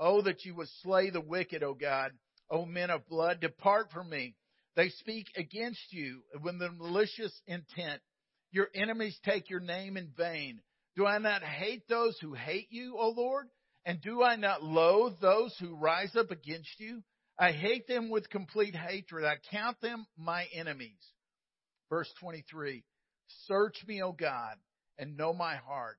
Oh, 0.00 0.22
that 0.22 0.44
you 0.44 0.54
would 0.54 0.68
slay 0.82 1.10
the 1.10 1.20
wicked, 1.20 1.62
O 1.62 1.74
God. 1.74 2.12
O 2.50 2.64
men 2.64 2.90
of 2.90 3.06
blood, 3.08 3.40
depart 3.40 3.90
from 3.92 4.10
me. 4.10 4.34
They 4.76 4.88
speak 4.88 5.26
against 5.36 5.92
you 5.92 6.22
with 6.42 6.58
the 6.58 6.70
malicious 6.70 7.32
intent. 7.46 8.00
Your 8.50 8.68
enemies 8.74 9.18
take 9.24 9.50
your 9.50 9.60
name 9.60 9.96
in 9.96 10.12
vain. 10.16 10.60
Do 10.96 11.06
I 11.06 11.18
not 11.18 11.42
hate 11.42 11.88
those 11.88 12.16
who 12.20 12.34
hate 12.34 12.68
you, 12.70 12.96
O 12.96 13.10
Lord? 13.10 13.46
And 13.84 14.00
do 14.00 14.22
I 14.22 14.36
not 14.36 14.62
loathe 14.62 15.14
those 15.20 15.56
who 15.58 15.76
rise 15.76 16.14
up 16.16 16.30
against 16.30 16.78
you? 16.78 17.02
I 17.38 17.52
hate 17.52 17.86
them 17.86 18.10
with 18.10 18.30
complete 18.30 18.76
hatred. 18.76 19.24
I 19.24 19.36
count 19.50 19.80
them 19.80 20.06
my 20.16 20.46
enemies. 20.54 21.00
Verse 21.90 22.12
23 22.20 22.84
Search 23.46 23.76
me, 23.86 24.02
O 24.02 24.12
God, 24.12 24.56
and 24.98 25.16
know 25.16 25.32
my 25.32 25.56
heart. 25.56 25.98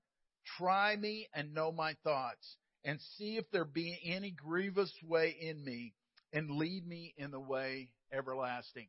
Try 0.58 0.96
me 0.96 1.28
and 1.34 1.54
know 1.54 1.72
my 1.72 1.96
thoughts, 2.04 2.58
and 2.84 3.00
see 3.18 3.38
if 3.38 3.50
there 3.52 3.66
be 3.66 4.00
any 4.06 4.32
grievous 4.32 4.94
way 5.04 5.36
in 5.40 5.64
me, 5.64 5.94
and 6.32 6.52
lead 6.52 6.88
me 6.88 7.14
in 7.18 7.32
the 7.32 7.40
way 7.40 7.90
everlasting. 8.14 8.88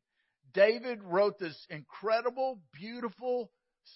David 0.53 1.03
wrote 1.03 1.39
this 1.39 1.67
incredible, 1.71 2.61
beautiful 2.73 3.51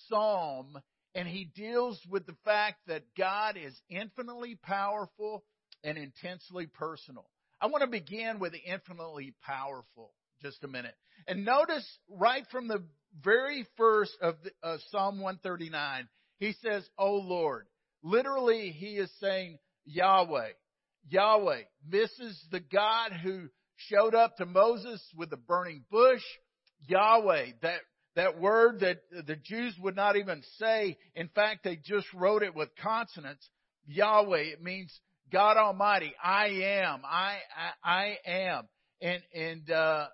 psalm 0.08 0.78
and 1.14 1.26
he 1.26 1.44
deals 1.44 2.00
with 2.08 2.26
the 2.26 2.36
fact 2.44 2.78
that 2.86 3.02
God 3.16 3.56
is 3.56 3.74
infinitely 3.88 4.56
powerful 4.62 5.44
and 5.82 5.98
intensely 5.98 6.66
personal. 6.66 7.28
I 7.60 7.66
want 7.66 7.82
to 7.82 7.90
begin 7.90 8.38
with 8.38 8.52
the 8.52 8.58
infinitely 8.58 9.34
powerful 9.42 10.12
just 10.42 10.64
a 10.64 10.68
minute. 10.68 10.94
And 11.26 11.44
notice 11.44 11.86
right 12.08 12.44
from 12.50 12.68
the 12.68 12.82
very 13.22 13.66
first 13.76 14.16
of, 14.22 14.36
the, 14.42 14.50
of 14.62 14.80
Psalm 14.90 15.20
139, 15.20 16.08
he 16.38 16.54
says, 16.62 16.88
Oh 16.98 17.16
Lord. 17.16 17.66
Literally, 18.02 18.70
he 18.70 18.96
is 18.96 19.10
saying 19.20 19.58
Yahweh. 19.84 20.52
Yahweh. 21.10 21.62
This 21.86 22.10
is 22.18 22.42
the 22.50 22.60
God 22.60 23.12
who 23.22 23.48
showed 23.76 24.14
up 24.14 24.36
to 24.36 24.46
Moses 24.46 25.02
with 25.14 25.28
the 25.28 25.36
burning 25.36 25.84
bush. 25.90 26.22
Yahweh, 26.86 27.46
that 27.60 27.80
that 28.16 28.40
word 28.40 28.80
that 28.80 29.00
the 29.26 29.36
Jews 29.36 29.76
would 29.80 29.96
not 29.96 30.16
even 30.16 30.42
say. 30.58 30.96
In 31.14 31.28
fact, 31.28 31.64
they 31.64 31.76
just 31.76 32.06
wrote 32.14 32.42
it 32.42 32.54
with 32.54 32.70
consonants. 32.82 33.46
Yahweh. 33.86 34.40
It 34.40 34.62
means 34.62 34.98
God 35.30 35.56
Almighty. 35.56 36.12
I 36.22 36.46
am. 36.46 37.02
I 37.04 37.38
I, 37.84 37.90
I 37.90 38.30
am. 38.30 38.68
And 39.00 39.22
and 39.34 39.70
uh, 39.70 40.06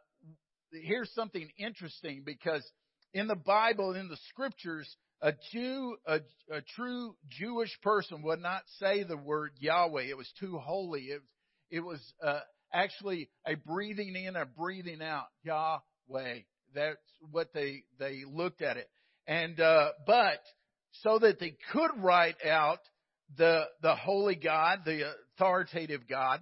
here's 0.73 1.13
something 1.15 1.49
interesting 1.59 2.23
because 2.25 2.65
in 3.13 3.27
the 3.27 3.37
Bible, 3.37 3.95
in 3.95 4.09
the 4.09 4.19
Scriptures, 4.29 4.95
a 5.23 5.33
Jew, 5.53 5.97
a, 6.07 6.21
a 6.51 6.61
true 6.77 7.17
Jewish 7.29 7.77
person 7.83 8.23
would 8.23 8.41
not 8.41 8.63
say 8.79 9.03
the 9.03 9.17
word 9.17 9.53
Yahweh. 9.59 10.03
It 10.03 10.17
was 10.17 10.31
too 10.39 10.59
holy. 10.59 11.05
It 11.05 11.23
it 11.71 11.81
was 11.81 12.01
uh, 12.23 12.41
actually 12.73 13.31
a 13.47 13.55
breathing 13.55 14.15
in, 14.15 14.37
a 14.37 14.45
breathing 14.45 15.03
out. 15.03 15.27
Yahweh. 15.43 16.41
That's 16.75 16.99
what 17.31 17.53
they 17.55 17.85
they 17.99 18.23
looked 18.31 18.63
at 18.63 18.77
it. 18.77 18.89
And 19.27 19.59
uh, 19.59 19.93
but 20.07 20.41
so 21.03 21.19
that 21.19 21.41
they 21.41 21.57
could 21.73 21.91
write 21.99 22.37
out 22.47 22.81
the 23.37 23.65
the 23.83 23.95
holy 23.95 24.35
God, 24.35 24.81
the 24.85 25.13
authoritative 25.35 26.09
God, 26.09 26.41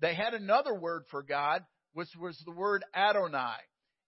they 0.00 0.14
had 0.14 0.34
another 0.34 0.74
word 0.74 1.04
for 1.10 1.22
God, 1.22 1.64
which 1.94 2.08
was 2.18 2.40
the 2.44 2.52
word 2.52 2.84
Adonai. 2.94 3.56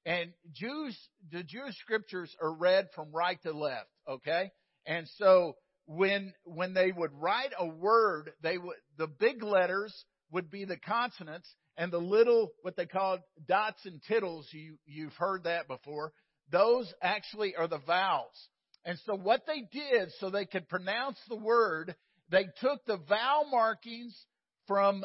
And 0.06 0.32
Jews, 0.52 0.98
the 1.32 1.42
Jewish 1.42 1.76
scriptures 1.80 2.34
are 2.42 2.52
read 2.52 2.88
from 2.94 3.10
right 3.12 3.40
to 3.42 3.52
left, 3.52 3.88
okay? 4.08 4.50
And 4.86 5.08
so 5.18 5.56
when 5.86 6.34
when 6.44 6.74
they 6.74 6.92
would 6.92 7.12
write 7.14 7.52
a 7.58 7.66
word, 7.66 8.32
they 8.42 8.58
would 8.58 8.76
the 8.98 9.06
big 9.06 9.42
letters 9.42 9.94
would 10.30 10.50
be 10.50 10.64
the 10.64 10.76
consonants, 10.76 11.48
and 11.76 11.92
the 11.92 11.98
little 11.98 12.52
what 12.62 12.76
they 12.76 12.86
call 12.86 13.18
dots 13.46 13.84
and 13.84 14.00
tittles 14.06 14.48
you 14.52 14.76
you've 14.86 15.14
heard 15.14 15.44
that 15.44 15.68
before 15.68 16.12
those 16.50 16.92
actually 17.02 17.56
are 17.56 17.68
the 17.68 17.80
vowels 17.86 18.48
and 18.84 18.98
so 19.06 19.14
what 19.14 19.42
they 19.46 19.68
did 19.72 20.10
so 20.18 20.30
they 20.30 20.44
could 20.44 20.68
pronounce 20.68 21.18
the 21.28 21.36
word 21.36 21.94
they 22.30 22.46
took 22.60 22.84
the 22.86 22.98
vowel 23.08 23.46
markings 23.50 24.18
from 24.66 25.04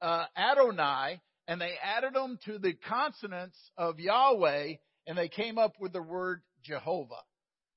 uh, 0.00 0.24
Adonai 0.36 1.20
and 1.48 1.60
they 1.60 1.74
added 1.82 2.14
them 2.14 2.38
to 2.44 2.58
the 2.58 2.74
consonants 2.88 3.58
of 3.78 4.00
Yahweh 4.00 4.74
and 5.06 5.16
they 5.16 5.28
came 5.28 5.58
up 5.58 5.74
with 5.80 5.92
the 5.92 6.02
word 6.02 6.42
Jehovah. 6.64 7.22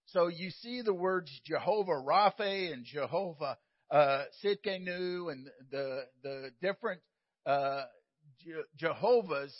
So 0.07 0.27
you 0.27 0.49
see 0.49 0.81
the 0.81 0.93
words 0.93 1.29
Jehovah 1.45 2.01
Rapha 2.03 2.73
and 2.73 2.83
Jehovah 2.83 3.57
uh, 3.91 4.23
Tsidkenu 4.43 5.31
and 5.31 5.47
the 5.71 6.05
the 6.23 6.49
different 6.61 7.01
uh, 7.45 7.83
Jehovah's, 8.77 9.53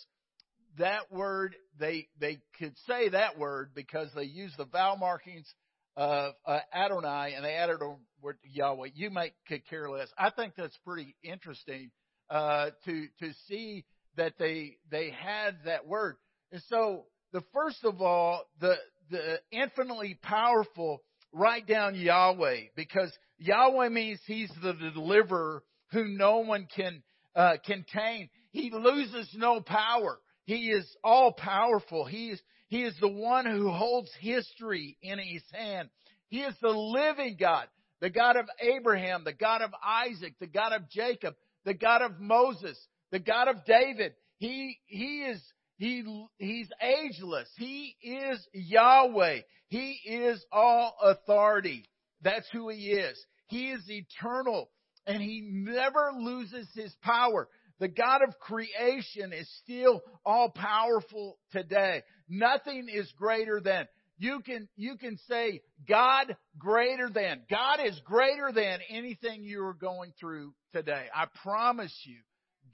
that 0.77 1.12
word, 1.12 1.55
they, 1.79 2.07
they 2.19 2.39
could 2.57 2.75
say 2.88 3.09
that 3.09 3.38
word 3.38 3.71
because 3.75 4.09
they 4.15 4.24
used 4.24 4.57
the 4.57 4.65
vowel 4.65 4.98
markings 4.98 5.51
of 5.98 6.33
uh, 6.45 6.59
Adonai 6.74 7.33
and 7.36 7.43
they 7.43 7.55
added 7.55 7.81
a 7.81 7.95
Yahweh. 8.44 8.90
You 8.94 9.10
might 9.10 9.34
could 9.48 9.68
care 9.68 9.90
less. 9.90 10.10
I 10.18 10.30
think 10.30 10.54
that's 10.56 10.78
pretty 10.86 11.16
interesting, 11.24 11.92
uh, 12.30 12.72
to, 12.86 13.08
to 13.20 13.32
see 13.48 13.86
that 14.18 14.34
they, 14.38 14.78
they 14.92 15.12
had 15.12 15.58
that 15.66 15.88
word. 15.88 16.18
And 16.52 16.62
so, 16.68 17.06
the 17.32 17.44
first 17.54 17.84
of 17.84 18.02
all, 18.02 18.44
the, 18.60 18.76
the 19.12 19.40
infinitely 19.52 20.18
powerful, 20.22 21.02
write 21.32 21.68
down 21.68 21.96
Yahweh 21.96 22.62
because 22.76 23.12
Yahweh 23.38 23.90
means 23.90 24.20
He's 24.26 24.52
the 24.62 24.74
deliverer 24.74 25.64
who 25.92 26.08
no 26.08 26.40
one 26.40 26.68
can 26.76 27.04
uh, 27.36 27.58
contain. 27.66 28.30
He 28.52 28.72
loses 28.72 29.30
no 29.36 29.62
power. 29.62 30.20
He 30.46 30.72
is 30.72 30.86
all 31.04 31.32
powerful. 31.32 32.06
He 32.06 32.30
is, 32.30 32.42
he 32.68 32.84
is 32.84 32.96
the 33.00 33.08
one 33.08 33.46
who 33.46 33.70
holds 33.70 34.10
history 34.20 34.98
in 35.02 35.20
his 35.20 35.44
hand. 35.54 35.90
He 36.30 36.42
is 36.42 36.56
the 36.62 36.70
living 36.70 37.38
God, 37.40 37.68
the 38.01 38.10
God 38.10 38.38
of 38.38 38.46
Abraham, 38.62 39.24
the 39.24 39.34
God 39.34 39.62
of 39.62 39.72
Isaac, 39.84 40.36
the 40.39 40.48
God 40.48 40.74
of 40.74 40.89
Jacob, 40.89 41.36
the 41.65 41.74
God 41.74 42.01
of 42.01 42.20
Moses, 42.20 42.77
the 43.12 43.20
God 43.20 43.48
of 43.48 43.65
David. 43.65 44.13
He, 44.38 44.77
he 44.86 45.24
is, 45.24 45.41
he, 45.77 46.03
he's 46.38 46.70
ageless. 46.82 47.50
He 47.58 47.96
is 48.01 48.46
Yahweh. 48.53 49.39
He 49.68 50.00
is 50.06 50.44
all 50.51 50.96
authority. 51.01 51.86
That's 52.22 52.48
who 52.51 52.70
he 52.70 52.91
is. 52.91 53.18
He 53.48 53.70
is 53.72 53.89
eternal 53.89 54.70
and 55.06 55.22
he 55.22 55.41
never 55.51 56.12
loses 56.18 56.68
his 56.75 56.94
power. 57.01 57.48
The 57.79 57.88
God 57.88 58.22
of 58.22 58.38
creation 58.39 59.32
is 59.34 59.50
still 59.63 60.01
all 60.25 60.50
powerful 60.50 61.38
today. 61.51 62.03
Nothing 62.27 62.88
is 62.94 63.12
greater 63.18 63.62
than 63.62 63.88
You 64.20 64.42
can, 64.46 64.68
you 64.76 64.98
can 64.98 65.18
say 65.30 65.62
God 65.88 66.36
greater 66.58 67.10
than. 67.10 67.42
God 67.50 67.80
is 67.84 68.00
greater 68.04 68.52
than 68.54 68.80
anything 68.90 69.44
you 69.44 69.64
are 69.64 69.74
going 69.74 70.12
through 70.20 70.54
today. 70.74 71.06
I 71.16 71.26
promise 71.42 71.98
you. 72.04 72.18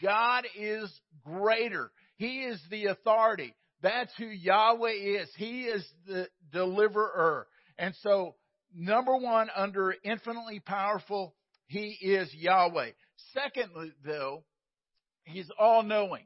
God 0.01 0.45
is 0.57 0.91
greater. 1.23 1.91
He 2.17 2.41
is 2.41 2.59
the 2.69 2.87
authority. 2.87 3.53
That's 3.81 4.11
who 4.17 4.25
Yahweh 4.25 5.21
is. 5.21 5.29
He 5.37 5.61
is 5.65 5.85
the 6.07 6.27
deliverer. 6.51 7.47
And 7.77 7.93
so, 8.01 8.35
number 8.75 9.15
one, 9.15 9.49
under 9.55 9.93
infinitely 10.03 10.59
powerful, 10.59 11.35
He 11.67 11.95
is 12.01 12.33
Yahweh. 12.33 12.89
Secondly, 13.33 13.91
though, 14.03 14.43
He's 15.25 15.49
all 15.59 15.83
knowing. 15.83 16.25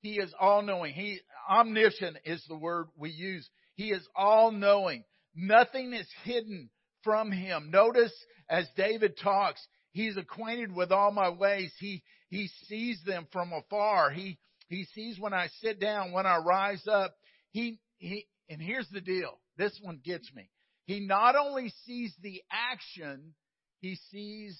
He 0.00 0.12
is 0.14 0.32
all 0.40 0.62
knowing. 0.62 0.94
He, 0.94 1.18
omniscient 1.50 2.18
is 2.24 2.42
the 2.48 2.56
word 2.56 2.86
we 2.96 3.10
use. 3.10 3.48
He 3.74 3.90
is 3.90 4.06
all 4.14 4.50
knowing. 4.50 5.04
Nothing 5.34 5.92
is 5.92 6.08
hidden 6.24 6.70
from 7.02 7.32
Him. 7.32 7.70
Notice 7.70 8.12
as 8.48 8.66
David 8.76 9.16
talks, 9.22 9.66
He's 9.92 10.16
acquainted 10.16 10.72
with 10.72 10.92
all 10.92 11.10
my 11.10 11.30
ways. 11.30 11.72
He, 11.78 12.02
he 12.28 12.48
sees 12.68 13.02
them 13.04 13.26
from 13.32 13.52
afar. 13.52 14.10
He, 14.10 14.38
he 14.68 14.84
sees 14.94 15.18
when 15.18 15.34
I 15.34 15.48
sit 15.60 15.80
down, 15.80 16.12
when 16.12 16.26
I 16.26 16.38
rise 16.38 16.86
up. 16.86 17.14
He, 17.50 17.80
he, 17.98 18.26
and 18.48 18.62
here's 18.62 18.88
the 18.90 19.00
deal. 19.00 19.40
This 19.56 19.76
one 19.82 20.00
gets 20.04 20.32
me. 20.32 20.48
He 20.86 21.00
not 21.00 21.36
only 21.36 21.72
sees 21.84 22.14
the 22.22 22.40
action, 22.50 23.34
he 23.80 23.96
sees 24.10 24.58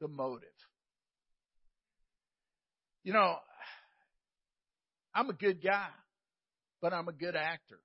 the 0.00 0.08
motive. 0.08 0.48
You 3.04 3.12
know, 3.12 3.36
I'm 5.14 5.30
a 5.30 5.32
good 5.34 5.62
guy, 5.62 5.88
but 6.80 6.92
I'm 6.92 7.08
a 7.08 7.12
good 7.12 7.36
actor. 7.36 7.80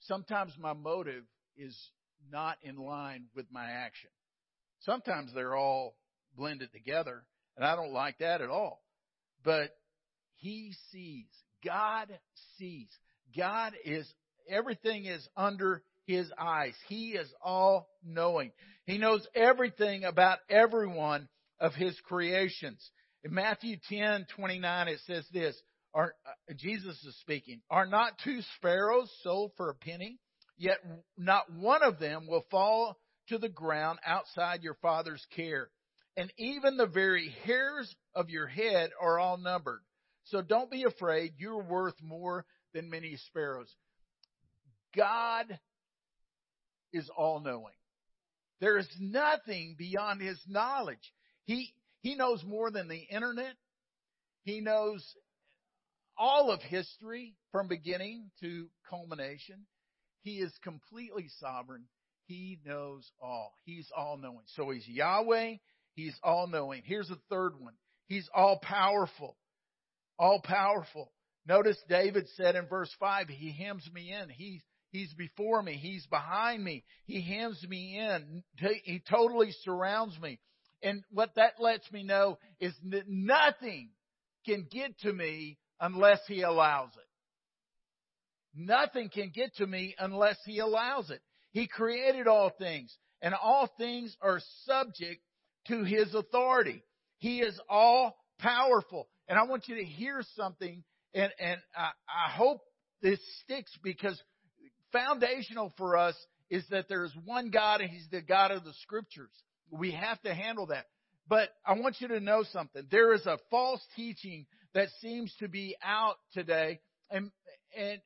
Sometimes 0.00 0.52
my 0.58 0.72
motive 0.72 1.24
is 1.56 1.76
not 2.30 2.56
in 2.62 2.76
line 2.76 3.26
with 3.34 3.46
my 3.50 3.70
action. 3.70 4.10
Sometimes 4.80 5.32
they're 5.34 5.56
all 5.56 5.96
blended 6.36 6.72
together, 6.72 7.24
and 7.56 7.66
I 7.66 7.74
don't 7.74 7.92
like 7.92 8.18
that 8.18 8.40
at 8.40 8.50
all. 8.50 8.82
But 9.44 9.70
he 10.36 10.72
sees. 10.92 11.26
God 11.64 12.08
sees. 12.56 12.88
God 13.36 13.72
is, 13.84 14.06
everything 14.48 15.06
is 15.06 15.26
under 15.36 15.82
his 16.06 16.30
eyes. 16.38 16.74
He 16.88 17.10
is 17.10 17.28
all 17.42 17.88
knowing. 18.04 18.52
He 18.86 18.98
knows 18.98 19.26
everything 19.34 20.04
about 20.04 20.38
everyone 20.48 21.28
of 21.60 21.74
his 21.74 21.98
creations. 22.04 22.88
In 23.24 23.34
Matthew 23.34 23.76
10, 23.88 24.26
29, 24.36 24.88
it 24.88 25.00
says 25.06 25.24
this, 25.32 25.60
are, 25.94 26.14
uh, 26.26 26.54
Jesus 26.54 27.02
is 27.04 27.16
speaking, 27.20 27.60
are 27.70 27.86
not 27.86 28.18
two 28.22 28.40
sparrows 28.56 29.10
sold 29.22 29.52
for 29.56 29.70
a 29.70 29.74
penny? 29.74 30.18
Yet 30.56 30.78
not 31.16 31.52
one 31.52 31.82
of 31.82 31.98
them 31.98 32.26
will 32.26 32.44
fall 32.50 32.98
to 33.28 33.38
the 33.38 33.48
ground 33.48 33.98
outside 34.04 34.62
your 34.62 34.76
father's 34.82 35.24
care. 35.34 35.70
And 36.16 36.32
even 36.36 36.76
the 36.76 36.86
very 36.86 37.32
hairs 37.44 37.94
of 38.14 38.28
your 38.28 38.48
head 38.48 38.90
are 39.00 39.18
all 39.18 39.36
numbered. 39.36 39.80
So 40.24 40.42
don't 40.42 40.70
be 40.70 40.82
afraid. 40.82 41.34
You're 41.38 41.62
worth 41.62 41.94
more 42.02 42.44
than 42.74 42.90
many 42.90 43.16
sparrows. 43.28 43.72
God 44.96 45.58
is 46.92 47.08
all 47.16 47.40
knowing. 47.40 47.74
There 48.60 48.78
is 48.78 48.88
nothing 48.98 49.76
beyond 49.78 50.20
his 50.20 50.40
knowledge. 50.48 51.12
He, 51.44 51.72
he 52.00 52.16
knows 52.16 52.42
more 52.44 52.70
than 52.70 52.88
the 52.88 53.06
internet. 53.10 53.54
He 54.42 54.60
knows 54.60 55.04
all 56.18 56.50
of 56.50 56.60
history 56.62 57.34
from 57.52 57.68
beginning 57.68 58.30
to 58.40 58.68
culmination. 58.88 59.66
He 60.22 60.38
is 60.38 60.52
completely 60.62 61.28
sovereign. 61.40 61.84
He 62.26 62.58
knows 62.64 63.10
all. 63.22 63.54
He's 63.64 63.88
all 63.96 64.16
knowing. 64.16 64.44
So 64.56 64.70
he's 64.70 64.86
Yahweh. 64.86 65.54
He's 65.94 66.18
all 66.22 66.46
knowing. 66.46 66.82
Here's 66.84 67.10
a 67.10 67.18
third 67.30 67.52
one. 67.58 67.74
He's 68.06 68.28
all 68.34 68.58
powerful 68.62 69.36
all 70.18 70.40
powerful. 70.42 71.12
Notice 71.46 71.78
David 71.88 72.26
said 72.36 72.56
in 72.56 72.66
verse 72.66 72.90
5, 72.98 73.28
He 73.28 73.52
hems 73.52 73.88
me 73.92 74.12
in. 74.12 74.28
He's, 74.28 74.60
he's 74.90 75.12
before 75.14 75.62
me. 75.62 75.74
He's 75.74 76.06
behind 76.06 76.62
me. 76.62 76.84
He 77.06 77.22
hems 77.22 77.64
me 77.68 77.98
in. 77.98 78.42
He 78.84 79.02
totally 79.08 79.52
surrounds 79.62 80.18
me. 80.20 80.40
And 80.82 81.02
what 81.10 81.34
that 81.36 81.54
lets 81.60 81.90
me 81.90 82.02
know 82.02 82.38
is 82.60 82.74
that 82.90 83.08
nothing 83.08 83.90
can 84.44 84.66
get 84.70 84.98
to 85.00 85.12
me 85.12 85.58
unless 85.80 86.20
He 86.26 86.42
allows 86.42 86.90
it. 86.90 87.08
Nothing 88.54 89.08
can 89.08 89.30
get 89.34 89.54
to 89.56 89.66
me 89.66 89.94
unless 89.98 90.38
He 90.44 90.58
allows 90.58 91.10
it. 91.10 91.20
He 91.52 91.66
created 91.66 92.26
all 92.26 92.50
things, 92.50 92.94
and 93.22 93.34
all 93.34 93.68
things 93.78 94.16
are 94.20 94.40
subject 94.64 95.22
to 95.68 95.84
His 95.84 96.14
authority. 96.14 96.82
He 97.18 97.40
is 97.40 97.58
all 97.68 98.16
powerful. 98.38 99.08
And 99.28 99.38
I 99.38 99.44
want 99.44 99.68
you 99.68 99.76
to 99.76 99.84
hear 99.84 100.22
something, 100.36 100.82
and, 101.14 101.32
and 101.38 101.60
I, 101.76 101.90
I 102.08 102.30
hope 102.32 102.60
this 103.02 103.20
sticks 103.44 103.72
because 103.82 104.20
foundational 104.92 105.72
for 105.76 105.96
us 105.96 106.14
is 106.50 106.64
that 106.70 106.86
there's 106.88 107.14
one 107.24 107.50
God 107.50 107.80
and 107.80 107.90
He's 107.90 108.08
the 108.10 108.22
God 108.22 108.50
of 108.50 108.64
the 108.64 108.72
Scriptures. 108.82 109.30
We 109.70 109.92
have 109.92 110.20
to 110.22 110.34
handle 110.34 110.66
that. 110.66 110.86
But 111.28 111.50
I 111.66 111.74
want 111.74 111.96
you 112.00 112.08
to 112.08 112.20
know 112.20 112.42
something. 112.52 112.86
There 112.90 113.12
is 113.12 113.26
a 113.26 113.38
false 113.50 113.82
teaching 113.94 114.46
that 114.74 114.88
seems 115.00 115.34
to 115.40 115.48
be 115.48 115.76
out 115.82 116.16
today, 116.34 116.80
and 117.10 117.30
and 117.76 118.00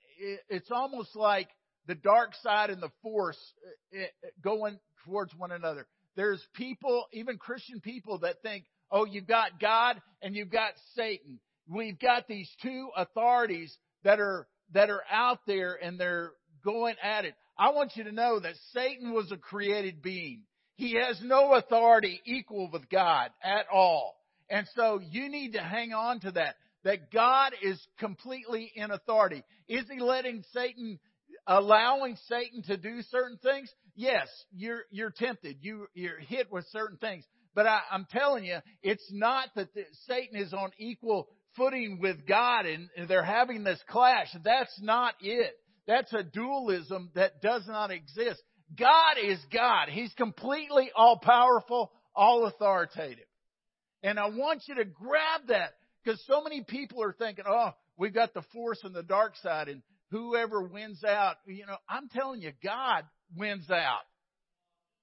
it's 0.49 0.71
almost 0.71 1.17
like 1.17 1.49
the 1.87 1.95
dark 1.95 2.31
side 2.43 2.71
and 2.71 2.83
the 2.83 2.91
force 3.03 3.39
uh, 3.95 4.03
uh, 4.03 4.29
going 4.43 4.79
towards 5.05 5.35
one 5.35 5.53
another. 5.53 5.87
There's 6.15 6.43
people, 6.55 7.07
even 7.13 7.39
Christian 7.39 7.81
people, 7.81 8.19
that 8.19 8.43
think, 8.43 8.65
Oh, 8.91 9.07
you've 9.07 9.27
got 9.27 9.59
God 9.59 10.01
and 10.21 10.37
you've 10.37 10.51
got 10.51 10.73
Satan. 10.95 11.41
We've 11.67 11.99
got 11.99 12.29
these 12.29 12.51
two 12.63 12.91
authorities 12.95 13.75
that 14.05 14.21
are, 14.21 14.47
that 14.75 14.91
are 14.91 15.03
out 15.11 15.39
there 15.47 15.79
and 15.83 15.99
they're 15.99 16.33
going 16.63 16.97
at 17.03 17.25
it. 17.25 17.35
I 17.59 17.71
want 17.71 17.93
you 17.97 18.05
to 18.05 18.13
know 18.13 18.39
that 18.39 18.55
Satan 18.75 19.13
was 19.13 19.33
a 19.33 19.39
created 19.39 20.03
being. 20.03 20.43
He 20.77 20.97
has 20.97 21.19
no 21.23 21.55
authority 21.55 22.21
equal 22.27 22.69
with 22.71 22.89
God 22.91 23.31
at 23.43 23.67
all. 23.73 24.15
And 24.53 24.69
so 24.77 25.01
you 25.11 25.31
need 25.31 25.55
to 25.55 25.63
hang 25.63 25.95
on 25.95 26.21
to 26.21 26.33
that, 26.33 26.57
that 26.85 27.11
God 27.11 27.55
is 27.63 27.81
completely 27.99 28.71
in 28.77 28.91
authority. 28.91 29.43
Is 29.67 29.85
he 29.91 29.99
letting 29.99 30.45
Satan, 30.53 30.99
allowing 31.47 32.19
Satan 32.29 32.63
to 32.65 32.77
do 32.77 33.01
certain 33.11 33.39
things? 33.39 33.73
Yes, 33.97 34.29
you're, 34.55 34.83
you're 34.91 35.11
tempted. 35.11 35.57
You, 35.63 35.87
you're 35.95 36.19
hit 36.19 36.53
with 36.53 36.67
certain 36.71 36.99
things. 36.99 37.25
But 37.55 37.67
I, 37.67 37.81
am 37.93 38.07
telling 38.11 38.45
you, 38.45 38.59
it's 38.83 39.09
not 39.11 39.49
that 39.57 39.73
the, 39.73 39.85
Satan 40.07 40.39
is 40.39 40.53
on 40.53 40.71
equal 40.77 41.29
footing 41.57 41.99
with 41.99 42.27
God 42.27 42.67
and, 42.67 42.91
and 42.95 43.09
they're 43.09 43.25
having 43.25 43.65
this 43.65 43.81
clash. 43.89 44.29
That's 44.45 44.79
not 44.83 45.15
it. 45.23 45.55
That's 45.87 46.13
a 46.13 46.23
dualism 46.23 47.11
that 47.15 47.41
does 47.41 47.67
not 47.67 47.91
exist. 47.91 48.43
God 48.79 49.15
is 49.23 49.39
God. 49.51 49.89
He's 49.89 50.13
completely 50.13 50.91
all 50.95 51.19
powerful, 51.19 51.91
all 52.15 52.45
authoritative. 52.47 53.25
And 54.03 54.19
I 54.19 54.29
want 54.29 54.63
you 54.67 54.75
to 54.77 54.85
grab 54.85 55.49
that 55.49 55.75
because 56.03 56.23
so 56.27 56.43
many 56.43 56.63
people 56.63 57.03
are 57.03 57.13
thinking, 57.13 57.45
oh, 57.49 57.71
we've 57.97 58.15
got 58.15 58.35
the 58.35 58.43
force 58.53 58.81
and 58.83 58.95
the 58.95 59.03
dark 59.03 59.37
side 59.37 59.69
and 59.69 59.83
whoever 60.11 60.63
wins 60.63 61.05
out. 61.05 61.37
You 61.47 61.67
know, 61.67 61.77
I'm 61.89 62.09
telling 62.09 62.43
you, 62.43 62.53
God 62.63 63.05
wins 63.37 63.71
out. 63.71 64.03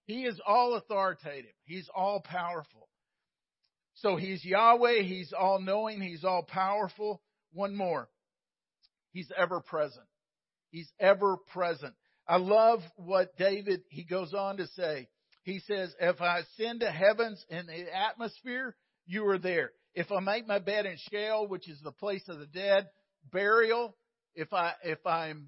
He 0.05 0.23
is 0.23 0.39
all 0.45 0.75
authoritative. 0.75 1.51
He's 1.65 1.87
all 1.95 2.19
powerful. 2.19 2.89
So 3.95 4.15
he's 4.15 4.43
Yahweh. 4.43 5.03
He's 5.03 5.33
all 5.37 5.59
knowing. 5.59 6.01
He's 6.01 6.23
all 6.23 6.43
powerful. 6.43 7.21
One 7.53 7.75
more. 7.75 8.09
He's 9.11 9.31
ever 9.37 9.59
present. 9.59 10.05
He's 10.71 10.89
ever 10.99 11.37
present. 11.53 11.93
I 12.27 12.37
love 12.37 12.81
what 12.95 13.35
David, 13.37 13.81
he 13.89 14.03
goes 14.03 14.33
on 14.33 14.57
to 14.57 14.67
say. 14.67 15.07
He 15.43 15.59
says, 15.59 15.93
if 15.99 16.21
I 16.21 16.39
ascend 16.39 16.81
to 16.81 16.91
heavens 16.91 17.43
in 17.49 17.65
the 17.65 17.85
atmosphere, 17.95 18.75
you 19.09 19.27
are 19.27 19.39
there. 19.39 19.71
If 19.95 20.11
I 20.11 20.19
make 20.19 20.47
my 20.47 20.59
bed 20.59 20.85
in 20.85 20.95
Sheol, 21.09 21.47
which 21.47 21.67
is 21.67 21.81
the 21.81 21.91
place 21.91 22.21
of 22.29 22.37
the 22.37 22.45
dead, 22.45 22.87
burial, 23.31 23.97
if 24.35 24.53
I, 24.53 24.73
if 24.83 25.03
I'm, 25.05 25.47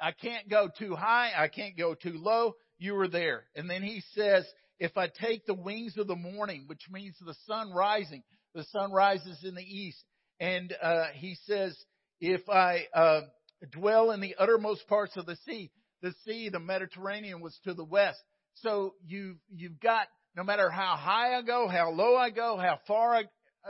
I 0.00 0.12
can't 0.12 0.48
go 0.48 0.68
too 0.78 0.94
high, 0.94 1.32
I 1.34 1.48
can't 1.48 1.76
go 1.76 1.94
too 1.94 2.18
low, 2.18 2.54
you 2.78 2.92
were 2.92 3.08
there. 3.08 3.44
And 3.56 3.68
then 3.68 3.82
he 3.82 4.02
says, 4.14 4.46
if 4.78 4.98
I 4.98 5.08
take 5.08 5.46
the 5.46 5.54
wings 5.54 5.96
of 5.96 6.06
the 6.06 6.16
morning, 6.16 6.64
which 6.66 6.82
means 6.90 7.16
the 7.18 7.34
sun 7.46 7.72
rising, 7.72 8.22
the 8.54 8.64
sun 8.64 8.92
rises 8.92 9.38
in 9.42 9.54
the 9.54 9.62
east. 9.62 10.04
And 10.38 10.74
uh, 10.82 11.06
he 11.14 11.36
says, 11.46 11.74
if 12.20 12.46
I 12.50 12.88
uh, 12.94 13.22
dwell 13.70 14.10
in 14.10 14.20
the 14.20 14.34
uttermost 14.38 14.86
parts 14.86 15.16
of 15.16 15.24
the 15.24 15.36
sea, 15.46 15.70
the 16.02 16.12
sea, 16.26 16.50
the 16.50 16.60
Mediterranean 16.60 17.40
was 17.40 17.58
to 17.64 17.72
the 17.72 17.84
west. 17.84 18.20
So 18.56 18.94
you 19.06 19.36
you've 19.50 19.80
got 19.80 20.08
no 20.36 20.44
matter 20.44 20.70
how 20.70 20.96
high 20.96 21.36
I 21.36 21.42
go, 21.42 21.68
how 21.68 21.90
low 21.90 22.16
I 22.16 22.30
go, 22.30 22.56
how 22.56 22.78
far 22.86 23.14
I, 23.14 23.24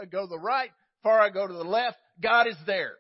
go 0.05 0.23
to 0.23 0.27
the 0.29 0.39
right, 0.39 0.71
far 1.03 1.21
I 1.21 1.31
go 1.31 1.47
to 1.47 1.53
the 1.53 1.65
left, 1.65 1.97
God 2.21 2.47
is 2.47 2.57
there. 2.67 2.95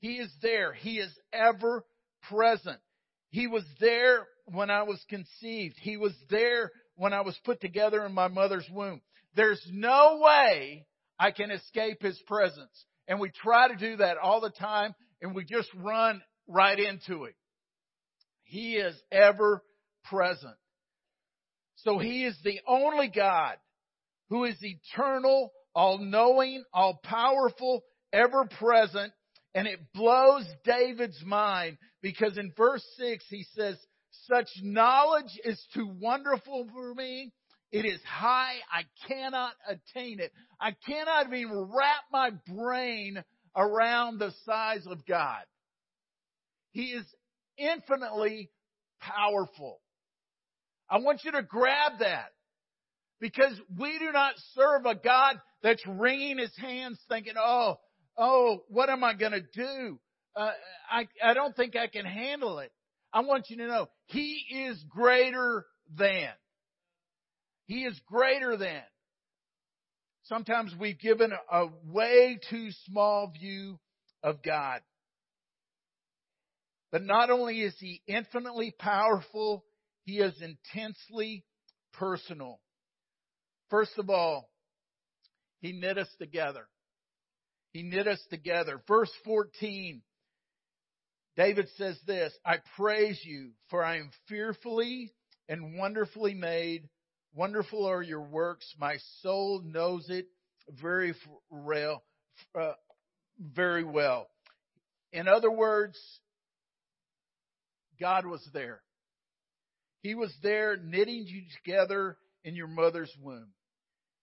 He 0.00 0.16
is 0.16 0.30
there. 0.42 0.72
He 0.72 0.98
is 0.98 1.12
ever 1.32 1.84
present. 2.28 2.78
He 3.30 3.46
was 3.46 3.64
there 3.80 4.26
when 4.46 4.70
I 4.70 4.82
was 4.82 5.02
conceived. 5.08 5.76
He 5.80 5.96
was 5.96 6.12
there 6.30 6.70
when 6.96 7.12
I 7.12 7.22
was 7.22 7.38
put 7.44 7.60
together 7.60 8.04
in 8.04 8.12
my 8.12 8.28
mother's 8.28 8.68
womb. 8.70 9.00
There's 9.34 9.64
no 9.72 10.20
way 10.22 10.86
I 11.18 11.30
can 11.30 11.50
escape 11.50 12.02
His 12.02 12.20
presence. 12.26 12.84
And 13.08 13.20
we 13.20 13.30
try 13.30 13.68
to 13.68 13.76
do 13.76 13.96
that 13.96 14.16
all 14.18 14.40
the 14.40 14.50
time 14.50 14.94
and 15.20 15.34
we 15.34 15.44
just 15.44 15.68
run 15.74 16.22
right 16.46 16.78
into 16.78 17.24
it. 17.24 17.34
He 18.44 18.76
is 18.76 18.94
ever 19.10 19.62
present. 20.04 20.56
So 21.76 21.98
He 21.98 22.24
is 22.24 22.36
the 22.44 22.60
only 22.66 23.08
God 23.08 23.56
who 24.30 24.44
is 24.44 24.56
eternal, 24.62 25.52
all 25.74 25.98
knowing, 25.98 26.64
all 26.72 27.00
powerful, 27.02 27.84
ever 28.12 28.46
present, 28.58 29.12
and 29.54 29.66
it 29.68 29.80
blows 29.92 30.46
David's 30.64 31.22
mind 31.24 31.78
because 32.02 32.36
in 32.38 32.52
verse 32.56 32.84
6 32.98 33.24
he 33.28 33.44
says, 33.54 33.76
such 34.26 34.48
knowledge 34.62 35.38
is 35.44 35.62
too 35.74 35.90
wonderful 36.00 36.66
for 36.72 36.94
me. 36.94 37.32
It 37.70 37.84
is 37.84 38.00
high. 38.04 38.54
I 38.72 38.82
cannot 39.08 39.52
attain 39.68 40.20
it. 40.20 40.32
I 40.60 40.74
cannot 40.86 41.32
even 41.32 41.70
wrap 41.74 42.04
my 42.12 42.30
brain 42.46 43.22
around 43.56 44.18
the 44.18 44.32
size 44.44 44.86
of 44.86 45.04
God. 45.06 45.42
He 46.70 46.86
is 46.86 47.04
infinitely 47.58 48.50
powerful. 49.00 49.80
I 50.94 50.98
want 50.98 51.24
you 51.24 51.32
to 51.32 51.42
grab 51.42 51.98
that 51.98 52.28
because 53.20 53.60
we 53.76 53.98
do 53.98 54.12
not 54.12 54.34
serve 54.54 54.86
a 54.86 54.94
God 54.94 55.40
that's 55.60 55.84
wringing 55.88 56.38
his 56.38 56.56
hands 56.56 57.00
thinking, 57.08 57.34
oh, 57.36 57.80
oh, 58.16 58.62
what 58.68 58.88
am 58.88 59.02
I 59.02 59.14
going 59.14 59.32
to 59.32 59.40
do? 59.40 59.98
Uh, 60.36 60.52
I, 60.88 61.08
I 61.20 61.34
don't 61.34 61.56
think 61.56 61.74
I 61.74 61.88
can 61.88 62.04
handle 62.04 62.60
it. 62.60 62.70
I 63.12 63.22
want 63.22 63.50
you 63.50 63.56
to 63.56 63.66
know 63.66 63.88
he 64.06 64.44
is 64.68 64.84
greater 64.88 65.66
than. 65.92 66.28
He 67.66 67.82
is 67.82 68.00
greater 68.06 68.56
than. 68.56 68.82
Sometimes 70.26 70.72
we've 70.78 71.00
given 71.00 71.32
a 71.50 71.66
way 71.88 72.38
too 72.50 72.68
small 72.86 73.32
view 73.36 73.80
of 74.22 74.44
God. 74.44 74.80
But 76.92 77.02
not 77.02 77.30
only 77.30 77.62
is 77.62 77.74
he 77.80 78.00
infinitely 78.06 78.72
powerful, 78.78 79.64
he 80.04 80.18
is 80.18 80.34
intensely 80.40 81.44
personal. 81.94 82.60
First 83.70 83.98
of 83.98 84.10
all, 84.10 84.50
he 85.60 85.72
knit 85.72 85.98
us 85.98 86.08
together. 86.18 86.66
He 87.72 87.82
knit 87.82 88.06
us 88.06 88.20
together. 88.30 88.82
Verse 88.86 89.10
14, 89.24 90.02
David 91.36 91.68
says 91.76 91.98
this, 92.06 92.32
I 92.44 92.58
praise 92.76 93.20
you 93.24 93.50
for 93.70 93.82
I 93.82 93.96
am 93.96 94.10
fearfully 94.28 95.12
and 95.48 95.76
wonderfully 95.76 96.34
made. 96.34 96.88
Wonderful 97.34 97.86
are 97.86 98.02
your 98.02 98.22
works. 98.22 98.66
My 98.78 98.98
soul 99.22 99.62
knows 99.64 100.08
it 100.08 100.26
very 100.80 101.14
real, 101.50 102.04
uh, 102.58 102.74
very 103.40 103.82
well. 103.82 104.28
In 105.12 105.26
other 105.26 105.50
words, 105.50 105.98
God 108.00 108.26
was 108.26 108.46
there. 108.52 108.83
He 110.04 110.14
was 110.14 110.30
there 110.42 110.76
knitting 110.76 111.24
you 111.26 111.44
together 111.64 112.18
in 112.44 112.54
your 112.54 112.66
mother's 112.68 113.10
womb. 113.22 113.48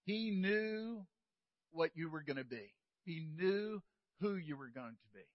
He 0.03 0.29
knew 0.29 1.01
what 1.71 1.89
you 1.95 2.07
were 2.11 2.21
going 2.21 2.37
to 2.37 2.43
be. 2.43 2.71
He 3.03 3.25
knew 3.35 3.81
who 4.19 4.35
you 4.35 4.55
were 4.57 4.69
going 4.69 4.91
to 4.91 5.17
be. 5.17 5.25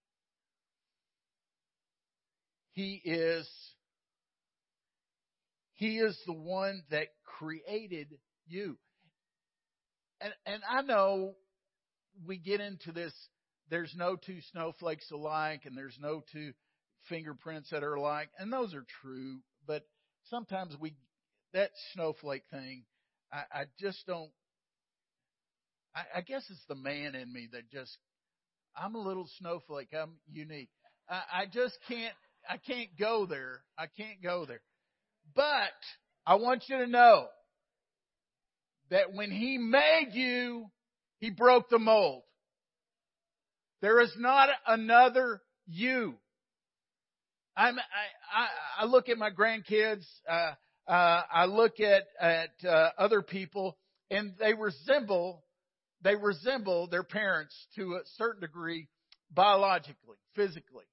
He 2.71 3.01
is 3.03 3.45
he 5.73 5.97
is 5.97 6.17
the 6.25 6.33
one 6.33 6.81
that 6.91 7.07
created 7.25 8.07
you. 8.47 8.77
And 10.21 10.31
and 10.45 10.61
I 10.69 10.81
know 10.81 11.35
we 12.25 12.37
get 12.37 12.61
into 12.61 12.93
this 12.93 13.11
there's 13.69 13.93
no 13.97 14.15
two 14.15 14.39
snowflakes 14.53 15.11
alike 15.11 15.63
and 15.65 15.77
there's 15.77 15.97
no 15.99 16.23
two 16.31 16.53
fingerprints 17.09 17.71
that 17.71 17.83
are 17.83 17.95
alike 17.95 18.29
and 18.39 18.53
those 18.53 18.73
are 18.73 18.85
true, 19.01 19.39
but 19.67 19.83
sometimes 20.29 20.75
we 20.79 20.93
that 21.53 21.71
snowflake 21.93 22.43
thing 22.51 22.83
I, 23.31 23.43
I 23.51 23.63
just 23.79 24.05
don't 24.05 24.31
I, 25.95 26.19
I 26.19 26.21
guess 26.21 26.43
it's 26.49 26.65
the 26.67 26.75
man 26.75 27.15
in 27.15 27.31
me 27.31 27.47
that 27.51 27.69
just 27.71 27.97
I'm 28.79 28.95
a 28.95 28.99
little 28.99 29.27
snowflake. 29.39 29.89
I'm 29.99 30.13
unique. 30.31 30.69
I, 31.09 31.21
I 31.33 31.45
just 31.51 31.77
can't 31.87 32.13
I 32.49 32.57
can't 32.57 32.89
go 32.97 33.25
there. 33.25 33.61
I 33.77 33.87
can't 33.97 34.21
go 34.21 34.45
there. 34.45 34.61
But 35.35 35.73
I 36.25 36.35
want 36.35 36.63
you 36.67 36.77
to 36.77 36.87
know 36.87 37.27
that 38.89 39.13
when 39.13 39.31
he 39.31 39.57
made 39.57 40.09
you, 40.13 40.69
he 41.19 41.29
broke 41.29 41.69
the 41.69 41.79
mold. 41.79 42.23
There 43.81 43.99
is 43.99 44.13
not 44.17 44.49
another 44.65 45.41
you. 45.67 46.15
I'm, 47.57 47.79
I, 47.79 48.41
I, 48.41 48.47
I 48.83 48.85
look 48.85 49.09
at 49.09 49.17
my 49.17 49.31
grandkids, 49.31 50.05
uh, 50.29 50.51
uh, 50.87 51.21
I 51.33 51.45
look 51.45 51.79
at, 51.79 52.03
at, 52.21 52.51
uh, 52.63 52.91
other 52.99 53.23
people 53.23 53.77
and 54.11 54.33
they 54.39 54.53
resemble, 54.53 55.43
they 56.03 56.15
resemble 56.15 56.87
their 56.87 57.03
parents 57.03 57.55
to 57.75 57.95
a 57.95 58.01
certain 58.17 58.41
degree 58.41 58.87
biologically, 59.31 60.17
physically. 60.35 60.85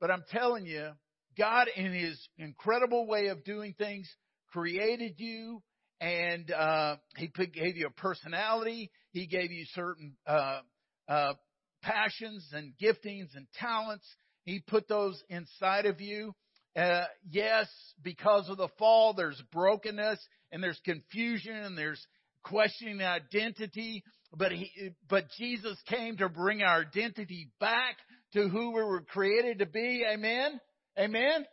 But 0.00 0.10
I'm 0.10 0.24
telling 0.30 0.66
you, 0.66 0.90
God 1.38 1.68
in 1.76 1.92
His 1.92 2.20
incredible 2.38 3.06
way 3.06 3.28
of 3.28 3.44
doing 3.44 3.74
things 3.78 4.12
created 4.52 5.14
you 5.18 5.62
and 6.00 6.50
uh, 6.50 6.96
He 7.16 7.28
gave 7.28 7.76
you 7.76 7.86
a 7.86 8.00
personality. 8.00 8.90
He 9.12 9.26
gave 9.26 9.52
you 9.52 9.64
certain 9.74 10.16
uh, 10.26 10.60
uh, 11.08 11.34
passions 11.82 12.48
and 12.52 12.72
giftings 12.82 13.36
and 13.36 13.46
talents. 13.54 14.06
He 14.44 14.60
put 14.60 14.88
those 14.88 15.22
inside 15.28 15.86
of 15.86 16.00
you. 16.00 16.34
Uh, 16.76 17.04
yes, 17.30 17.68
because 18.02 18.48
of 18.48 18.56
the 18.56 18.68
fall, 18.78 19.14
there's 19.14 19.40
brokenness 19.52 20.18
and 20.50 20.62
there's 20.62 20.80
confusion 20.84 21.54
and 21.54 21.78
there's 21.78 22.04
questioning 22.42 23.00
identity. 23.00 24.02
But 24.36 24.52
he, 24.52 24.70
but 25.08 25.26
Jesus 25.38 25.76
came 25.88 26.16
to 26.16 26.28
bring 26.28 26.62
our 26.62 26.80
identity 26.80 27.50
back 27.60 27.96
to 28.32 28.48
who 28.48 28.72
we 28.72 28.82
were 28.82 29.02
created 29.02 29.60
to 29.60 29.66
be. 29.66 30.04
Amen. 30.08 30.60
Amen. 30.98 31.46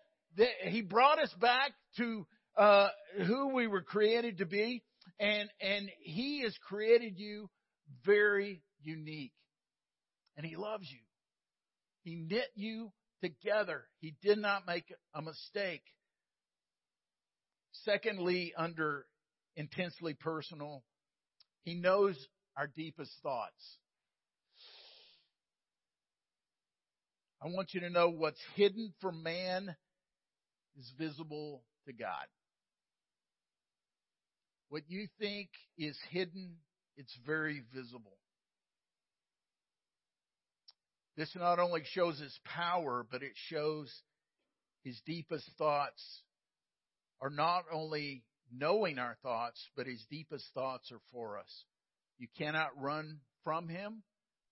He 0.63 0.81
brought 0.81 1.19
us 1.19 1.33
back 1.39 1.71
to 1.97 2.25
uh, 2.57 2.87
who 3.27 3.53
we 3.53 3.67
were 3.67 3.81
created 3.81 4.39
to 4.39 4.45
be, 4.45 4.83
and 5.19 5.49
and 5.59 5.89
He 5.99 6.41
has 6.41 6.55
created 6.67 7.17
you 7.17 7.49
very 8.05 8.61
unique, 8.81 9.33
and 10.37 10.45
He 10.45 10.55
loves 10.55 10.87
you. 10.89 10.99
He 12.03 12.15
knit 12.15 12.49
you 12.55 12.91
together. 13.21 13.83
He 13.99 14.15
did 14.21 14.37
not 14.37 14.65
make 14.65 14.85
a 15.13 15.21
mistake. 15.21 15.83
Secondly, 17.83 18.53
under 18.57 19.05
intensely 19.55 20.13
personal, 20.13 20.83
He 21.63 21.75
knows 21.75 22.17
our 22.57 22.67
deepest 22.67 23.11
thoughts. 23.21 23.77
I 27.43 27.47
want 27.47 27.73
you 27.73 27.81
to 27.81 27.89
know 27.89 28.09
what's 28.09 28.41
hidden 28.55 28.93
from 29.01 29.23
man 29.23 29.75
is 30.77 30.91
visible 30.97 31.63
to 31.87 31.93
God. 31.93 32.27
What 34.69 34.83
you 34.87 35.07
think 35.19 35.49
is 35.77 35.97
hidden, 36.11 36.57
it's 36.97 37.17
very 37.25 37.63
visible. 37.73 38.17
This 41.17 41.35
not 41.35 41.59
only 41.59 41.81
shows 41.85 42.19
his 42.19 42.37
power, 42.45 43.05
but 43.09 43.23
it 43.23 43.33
shows 43.49 43.93
his 44.83 44.99
deepest 45.05 45.49
thoughts 45.57 46.21
are 47.21 47.29
not 47.29 47.65
only 47.71 48.23
knowing 48.51 48.97
our 48.97 49.17
thoughts, 49.21 49.61
but 49.75 49.85
his 49.85 50.03
deepest 50.09 50.45
thoughts 50.53 50.91
are 50.91 51.01
for 51.11 51.37
us. 51.37 51.65
You 52.17 52.27
cannot 52.37 52.79
run 52.81 53.19
from 53.43 53.67
him 53.67 54.03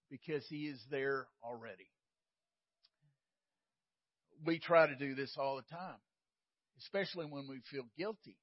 because 0.09 0.45
he 0.49 0.67
is 0.67 0.79
there 0.91 1.27
already 1.43 1.89
we 4.45 4.59
try 4.59 4.87
to 4.87 4.95
do 4.95 5.15
this 5.15 5.33
all 5.37 5.57
the 5.57 5.75
time, 5.75 5.97
especially 6.79 7.25
when 7.25 7.47
we 7.47 7.59
feel 7.71 7.85
guilty. 7.97 8.37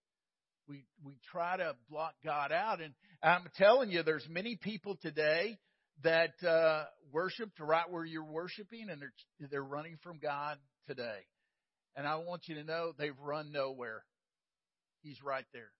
We 0.68 0.84
we 1.04 1.18
try 1.30 1.56
to 1.56 1.74
block 1.88 2.14
God 2.24 2.50
out, 2.52 2.80
and 2.80 2.92
I'm 3.22 3.44
telling 3.56 3.90
you, 3.90 4.02
there's 4.02 4.26
many 4.28 4.56
people 4.56 4.98
today 5.00 5.58
that 6.02 6.42
uh, 6.46 6.84
worshiped 7.12 7.58
right 7.60 7.90
where 7.90 8.04
you're 8.04 8.24
worshiping, 8.24 8.88
and 8.90 9.00
they're 9.00 9.48
they're 9.50 9.62
running 9.62 9.98
from 10.02 10.18
God 10.18 10.58
today. 10.86 11.20
And 11.96 12.06
I 12.06 12.16
want 12.16 12.42
you 12.46 12.56
to 12.56 12.64
know 12.64 12.92
they've 12.98 13.18
run 13.20 13.52
nowhere. 13.52 14.04
He's 15.02 15.22
right 15.22 15.46
there. 15.52 15.70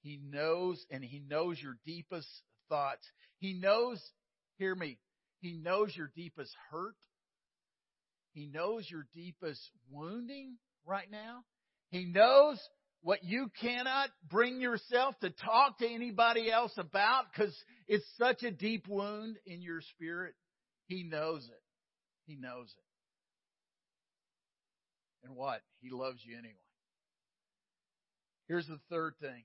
He 0.00 0.18
knows, 0.22 0.84
and 0.90 1.04
He 1.04 1.20
knows 1.20 1.60
your 1.60 1.76
deepest 1.86 2.28
thoughts. 2.68 3.06
He 3.38 3.52
knows. 3.52 4.02
Hear 4.58 4.74
me. 4.74 4.98
He 5.40 5.52
knows 5.52 5.94
your 5.96 6.10
deepest 6.14 6.52
hurt. 6.70 6.94
He 8.32 8.46
knows 8.46 8.88
your 8.90 9.06
deepest 9.14 9.60
wounding 9.90 10.56
right 10.86 11.10
now. 11.10 11.44
He 11.90 12.04
knows 12.04 12.58
what 13.02 13.24
you 13.24 13.50
cannot 13.60 14.10
bring 14.30 14.60
yourself 14.60 15.18
to 15.20 15.30
talk 15.30 15.78
to 15.78 15.86
anybody 15.86 16.50
else 16.50 16.72
about 16.76 17.24
because 17.32 17.54
it's 17.88 18.06
such 18.16 18.42
a 18.44 18.50
deep 18.50 18.86
wound 18.88 19.36
in 19.44 19.60
your 19.60 19.80
spirit. 19.94 20.34
He 20.86 21.02
knows 21.02 21.44
it. 21.44 21.62
He 22.26 22.36
knows 22.36 22.68
it. 22.68 22.84
And 25.26 25.36
what? 25.36 25.62
He 25.80 25.90
loves 25.90 26.20
you 26.24 26.36
anyway. 26.38 26.54
Here's 28.48 28.66
the 28.66 28.80
third 28.90 29.14
thing. 29.20 29.44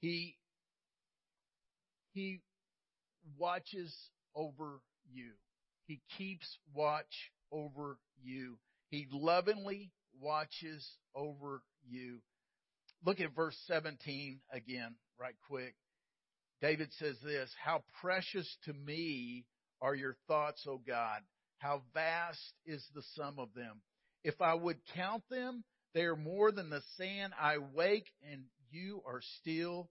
He 0.00 0.36
he 2.12 2.40
watches 3.38 3.94
over 4.34 4.80
you. 5.12 5.30
He 5.86 6.00
keeps 6.16 6.46
watch 6.74 7.32
over 7.52 7.98
you. 8.22 8.58
He 8.90 9.06
lovingly 9.10 9.90
watches 10.18 10.86
over 11.14 11.62
you. 11.88 12.18
Look 13.04 13.20
at 13.20 13.34
verse 13.34 13.56
17 13.66 14.40
again, 14.52 14.94
right 15.18 15.34
quick. 15.48 15.74
David 16.60 16.90
says 16.98 17.16
this, 17.24 17.50
How 17.62 17.82
precious 18.00 18.46
to 18.64 18.72
me 18.72 19.46
are 19.80 19.94
your 19.94 20.16
thoughts, 20.28 20.64
O 20.68 20.80
God. 20.86 21.20
How 21.58 21.82
vast 21.94 22.52
is 22.66 22.84
the 22.94 23.02
sum 23.14 23.38
of 23.38 23.48
them. 23.54 23.80
If 24.24 24.40
I 24.40 24.54
would 24.54 24.78
count 24.94 25.22
them, 25.30 25.64
they 25.94 26.02
are 26.02 26.16
more 26.16 26.52
than 26.52 26.70
the 26.70 26.82
sand. 26.96 27.32
I 27.40 27.56
wake 27.58 28.06
and 28.30 28.44
you 28.70 29.02
are 29.06 29.20
still 29.40 29.88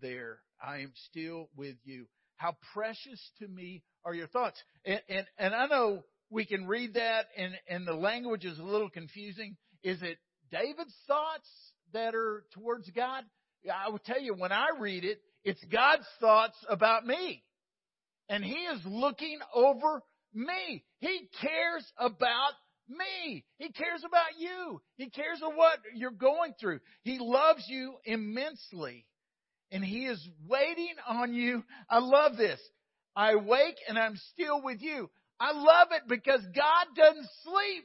there. 0.00 0.38
I 0.64 0.78
am 0.78 0.92
still 1.10 1.48
with 1.56 1.76
you. 1.84 2.06
How 2.36 2.56
precious 2.72 3.20
to 3.38 3.48
me 3.48 3.82
are 4.04 4.14
your 4.14 4.26
thoughts. 4.26 4.60
And, 4.84 5.00
and, 5.08 5.26
and 5.38 5.54
I 5.54 5.66
know 5.66 6.04
we 6.32 6.46
can 6.46 6.66
read 6.66 6.94
that 6.94 7.26
and, 7.36 7.52
and 7.68 7.86
the 7.86 7.94
language 7.94 8.44
is 8.44 8.58
a 8.58 8.62
little 8.64 8.88
confusing. 8.88 9.56
Is 9.84 10.02
it 10.02 10.18
David's 10.50 10.94
thoughts 11.06 11.48
that 11.92 12.14
are 12.14 12.44
towards 12.54 12.88
God? 12.90 13.24
I 13.70 13.90
will 13.90 13.98
tell 13.98 14.20
you, 14.20 14.34
when 14.34 14.50
I 14.50 14.68
read 14.80 15.04
it, 15.04 15.20
it's 15.44 15.62
God's 15.70 16.06
thoughts 16.20 16.56
about 16.68 17.06
me. 17.06 17.44
And 18.28 18.42
He 18.42 18.54
is 18.54 18.80
looking 18.86 19.38
over 19.54 20.02
me. 20.32 20.84
He 21.00 21.28
cares 21.40 21.84
about 21.98 22.52
me. 22.88 23.44
He 23.58 23.70
cares 23.70 24.02
about 24.06 24.38
you. 24.38 24.80
He 24.96 25.10
cares 25.10 25.40
of 25.44 25.52
what 25.54 25.78
you're 25.94 26.10
going 26.10 26.54
through. 26.58 26.80
He 27.02 27.18
loves 27.20 27.64
you 27.68 27.94
immensely. 28.04 29.04
And 29.70 29.84
He 29.84 30.06
is 30.06 30.26
waiting 30.48 30.94
on 31.06 31.34
you. 31.34 31.62
I 31.90 31.98
love 31.98 32.36
this. 32.36 32.60
I 33.14 33.36
wake 33.36 33.76
and 33.86 33.98
I'm 33.98 34.16
still 34.32 34.62
with 34.62 34.80
you. 34.80 35.10
I 35.42 35.50
love 35.50 35.88
it 35.90 36.02
because 36.08 36.40
God 36.54 36.86
doesn't 36.94 37.28
sleep. 37.42 37.84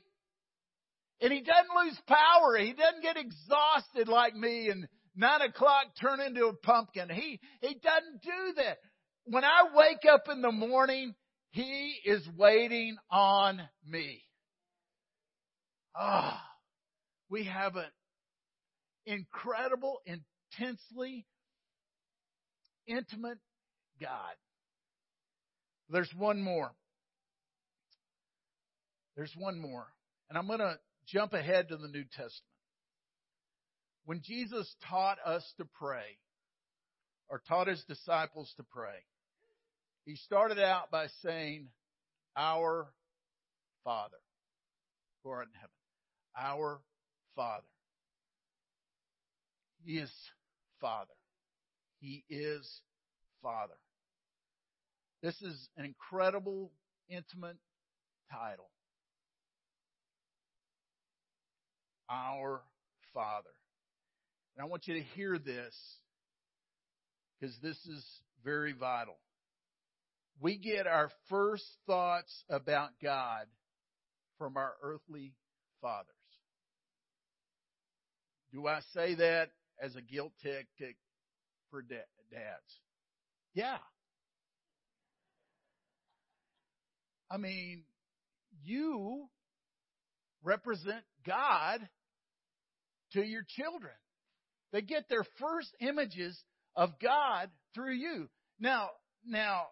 And 1.22 1.34
He 1.34 1.42
doesn't 1.42 1.86
lose 1.86 2.00
power. 2.08 2.56
He 2.56 2.74
doesn't 2.74 3.02
get 3.02 3.18
exhausted 3.18 4.08
like 4.08 4.36
me 4.36 4.70
and 4.70 4.88
nine 5.16 5.42
o'clock 5.42 5.86
turn 6.00 6.20
into 6.22 6.46
a 6.46 6.54
pumpkin. 6.54 7.10
He, 7.10 7.40
He 7.62 7.74
doesn't 7.74 8.22
do 8.22 8.54
that. 8.58 8.78
When 9.26 9.44
I 9.44 9.64
wake 9.74 10.06
up 10.12 10.26
in 10.32 10.44
the 10.44 10.52
morning, 10.52 11.16
He 11.50 11.96
is 12.06 12.22
waiting 12.38 12.96
on 13.10 13.60
me. 13.84 14.22
Ah, 15.96 16.40
oh, 16.40 16.48
we 17.32 17.46
have 17.46 17.76
an 17.76 17.90
incredible, 19.08 20.00
intensely 20.06 21.26
intimate 22.86 23.40
God. 24.00 24.36
There's 25.90 26.14
one 26.16 26.40
more. 26.40 26.72
There's 29.18 29.34
one 29.36 29.60
more. 29.60 29.88
And 30.30 30.38
I'm 30.38 30.48
going 30.48 30.60
to 30.60 30.78
jump 31.08 31.34
ahead 31.34 31.70
to 31.70 31.78
the 31.78 31.88
New 31.88 32.04
Testament. 32.04 32.32
When 34.06 34.22
Jesus 34.24 34.74
taught 34.90 35.18
us 35.26 35.44
to 35.58 35.66
pray, 35.66 36.18
or 37.30 37.42
taught 37.46 37.68
his 37.68 37.84
disciples 37.90 38.54
to 38.56 38.64
pray, 38.64 39.04
he 40.06 40.16
started 40.16 40.60
out 40.60 40.92
by 40.92 41.08
saying, 41.24 41.68
Our 42.38 42.88
Father, 43.84 44.18
who 45.24 45.32
art 45.32 45.48
in 45.48 45.54
heaven. 45.56 45.70
Our 46.40 46.80
Father. 47.36 47.66
He 49.84 49.98
is 49.98 50.12
Father. 50.80 51.14
He 52.00 52.24
is 52.30 52.82
Father. 53.42 53.74
This 55.22 55.36
is 55.42 55.68
an 55.76 55.86
incredible, 55.86 56.72
intimate 57.10 57.58
title. 58.32 58.70
Our 62.10 62.62
Father. 63.14 63.50
And 64.56 64.66
I 64.66 64.70
want 64.70 64.88
you 64.88 64.96
to 64.96 65.04
hear 65.16 65.38
this 65.38 65.76
because 67.40 67.56
this 67.62 67.78
is 67.86 68.04
very 68.44 68.74
vital. 68.74 69.18
We 70.40 70.58
get 70.58 70.88
our 70.88 71.10
first 71.30 71.66
thoughts 71.86 72.32
about 72.50 72.92
God 73.02 73.46
from 74.38 74.58
our 74.58 74.74
earthly 74.82 75.34
fathers. 75.82 76.06
Do 78.54 78.68
I 78.68 78.80
say 78.94 79.16
that 79.16 79.50
as 79.82 79.96
a 79.96 80.02
guilt 80.02 80.34
tactic 80.44 80.98
for 81.70 81.82
dads? 81.82 82.02
Yeah. 83.54 83.78
I 87.30 87.38
mean, 87.38 87.84
you 88.64 89.28
represent 90.44 91.04
God 91.26 91.88
to 93.14 93.24
your 93.24 93.44
children. 93.48 93.94
They 94.72 94.82
get 94.82 95.10
their 95.10 95.26
first 95.40 95.70
images 95.80 96.38
of 96.76 97.00
God 97.02 97.50
through 97.74 97.96
you. 97.96 98.30
Now, 98.60 98.90
now, 99.26 99.68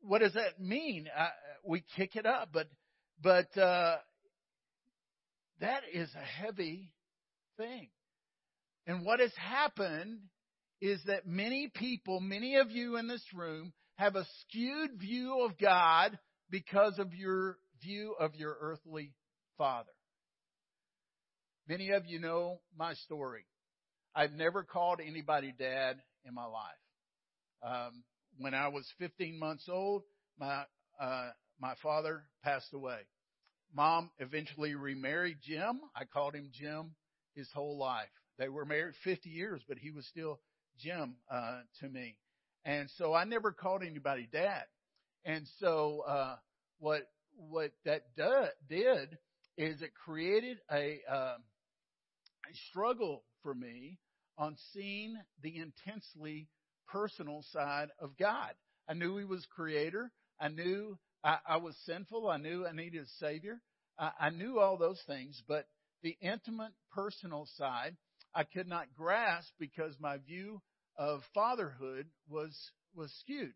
what 0.00 0.20
does 0.20 0.34
that 0.34 0.60
mean? 0.60 1.08
Uh, 1.16 1.28
we 1.64 1.84
kick 1.96 2.16
it 2.16 2.26
up, 2.26 2.50
but, 2.52 2.68
but, 3.22 3.56
uh, 3.56 3.96
that 5.60 5.82
is 5.92 6.10
a 6.14 6.44
heavy 6.44 6.92
thing. 7.56 7.88
And 8.86 9.04
what 9.04 9.20
has 9.20 9.32
happened 9.36 10.18
is 10.80 11.00
that 11.06 11.26
many 11.26 11.70
people, 11.72 12.18
many 12.18 12.56
of 12.56 12.72
you 12.72 12.96
in 12.96 13.06
this 13.06 13.24
room, 13.32 13.72
have 13.94 14.16
a 14.16 14.26
skewed 14.40 14.98
view 14.98 15.44
of 15.44 15.56
God 15.56 16.18
because 16.50 16.98
of 16.98 17.14
your 17.14 17.58
view 17.80 18.16
of 18.18 18.34
your 18.34 18.56
earthly 18.60 19.12
father. 19.56 19.92
Many 21.68 21.90
of 21.90 22.06
you 22.06 22.18
know 22.18 22.60
my 22.76 22.94
story. 22.94 23.44
I've 24.16 24.32
never 24.32 24.64
called 24.64 25.00
anybody 25.00 25.54
dad 25.56 25.96
in 26.24 26.34
my 26.34 26.44
life. 26.44 26.64
Um, 27.62 28.02
when 28.38 28.52
I 28.52 28.68
was 28.68 28.84
15 28.98 29.38
months 29.38 29.68
old, 29.68 30.02
my 30.38 30.64
uh, 31.00 31.30
my 31.60 31.74
father 31.82 32.24
passed 32.42 32.72
away. 32.74 32.98
Mom 33.74 34.10
eventually 34.18 34.74
remarried 34.74 35.38
Jim. 35.42 35.80
I 35.94 36.04
called 36.04 36.34
him 36.34 36.50
Jim 36.52 36.94
his 37.34 37.48
whole 37.54 37.78
life. 37.78 38.08
They 38.38 38.48
were 38.48 38.64
married 38.64 38.94
50 39.04 39.30
years, 39.30 39.62
but 39.68 39.78
he 39.78 39.90
was 39.90 40.06
still 40.06 40.40
Jim 40.78 41.14
uh, 41.30 41.60
to 41.80 41.88
me. 41.88 42.16
And 42.64 42.90
so 42.98 43.14
I 43.14 43.24
never 43.24 43.52
called 43.52 43.82
anybody 43.82 44.28
dad. 44.30 44.64
And 45.24 45.46
so 45.60 46.02
uh, 46.08 46.36
what 46.80 47.08
what 47.36 47.70
that 47.84 48.14
do, 48.16 48.46
did 48.68 49.16
is 49.56 49.80
it 49.80 49.92
created 49.94 50.58
a, 50.70 50.98
a 51.08 51.34
struggle 52.70 53.24
for 53.42 53.54
me 53.54 53.98
on 54.38 54.56
seeing 54.72 55.16
the 55.42 55.56
intensely 55.56 56.48
personal 56.88 57.44
side 57.52 57.88
of 57.98 58.16
God. 58.18 58.52
I 58.88 58.94
knew 58.94 59.16
He 59.18 59.24
was 59.24 59.46
Creator. 59.54 60.10
I 60.40 60.48
knew 60.48 60.98
I, 61.24 61.38
I 61.46 61.56
was 61.58 61.76
sinful. 61.86 62.28
I 62.28 62.38
knew 62.38 62.66
I 62.66 62.72
needed 62.72 63.02
a 63.02 63.24
Savior. 63.24 63.60
I, 63.98 64.10
I 64.18 64.30
knew 64.30 64.58
all 64.58 64.76
those 64.76 65.00
things, 65.06 65.42
but 65.46 65.66
the 66.02 66.16
intimate, 66.20 66.72
personal 66.92 67.46
side 67.56 67.96
I 68.34 68.44
could 68.44 68.66
not 68.66 68.86
grasp 68.96 69.50
because 69.58 69.94
my 70.00 70.18
view 70.18 70.60
of 70.96 71.20
fatherhood 71.34 72.06
was 72.28 72.56
was 72.94 73.12
skewed 73.20 73.54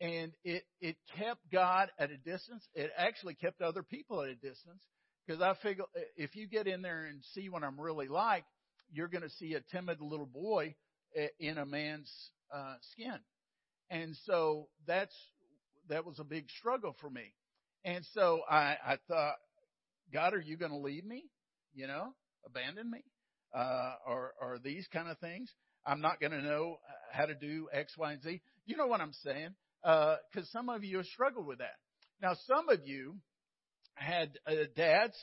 and 0.00 0.32
it 0.44 0.64
it 0.80 0.96
kept 1.16 1.40
God 1.52 1.90
at 1.98 2.10
a 2.10 2.16
distance. 2.16 2.66
It 2.74 2.90
actually 2.96 3.34
kept 3.34 3.62
other 3.62 3.82
people 3.82 4.22
at 4.22 4.28
a 4.28 4.34
distance 4.34 4.82
because 5.26 5.42
I 5.42 5.54
figure 5.62 5.84
if 6.16 6.36
you 6.36 6.46
get 6.46 6.66
in 6.66 6.82
there 6.82 7.04
and 7.04 7.22
see 7.34 7.48
what 7.48 7.62
I'm 7.62 7.80
really 7.80 8.08
like, 8.08 8.44
you're 8.92 9.08
going 9.08 9.22
to 9.22 9.30
see 9.30 9.54
a 9.54 9.60
timid 9.60 10.00
little 10.00 10.26
boy 10.26 10.74
in 11.40 11.58
a 11.58 11.66
man's 11.66 12.12
uh, 12.54 12.74
skin, 12.92 13.18
and 13.90 14.16
so 14.24 14.68
that's 14.86 15.14
that 15.88 16.04
was 16.04 16.18
a 16.18 16.24
big 16.24 16.48
struggle 16.58 16.94
for 17.00 17.10
me. 17.10 17.32
And 17.84 18.04
so 18.14 18.40
I, 18.50 18.76
I 18.84 18.98
thought, 19.08 19.36
God, 20.12 20.34
are 20.34 20.40
you 20.40 20.56
going 20.56 20.72
to 20.72 20.78
leave 20.78 21.04
me? 21.04 21.24
You 21.74 21.86
know, 21.86 22.14
abandon 22.44 22.90
me, 22.90 23.04
uh, 23.54 23.94
or 24.06 24.32
or 24.40 24.58
these 24.62 24.86
kind 24.92 25.08
of 25.08 25.18
things? 25.18 25.50
I'm 25.84 26.00
not 26.00 26.20
going 26.20 26.32
to 26.32 26.42
know 26.42 26.78
how 27.12 27.26
to 27.26 27.34
do 27.34 27.68
X, 27.72 27.96
Y, 27.96 28.12
and 28.12 28.22
Z. 28.22 28.40
You 28.66 28.76
know 28.76 28.86
what 28.86 29.00
I'm 29.00 29.12
saying? 29.12 29.54
because 29.82 30.48
uh, 30.48 30.52
some 30.52 30.68
of 30.68 30.82
you 30.82 30.96
have 30.96 31.06
struggled 31.06 31.46
with 31.46 31.58
that. 31.58 31.76
Now, 32.20 32.34
some 32.46 32.68
of 32.68 32.80
you 32.84 33.16
had 33.96 34.38
uh, 34.46 34.52
dads 34.76 35.16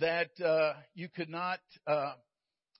that 0.00 0.30
uh, 0.44 0.74
you 0.94 1.08
could 1.08 1.28
not 1.28 1.60
uh, 1.86 2.14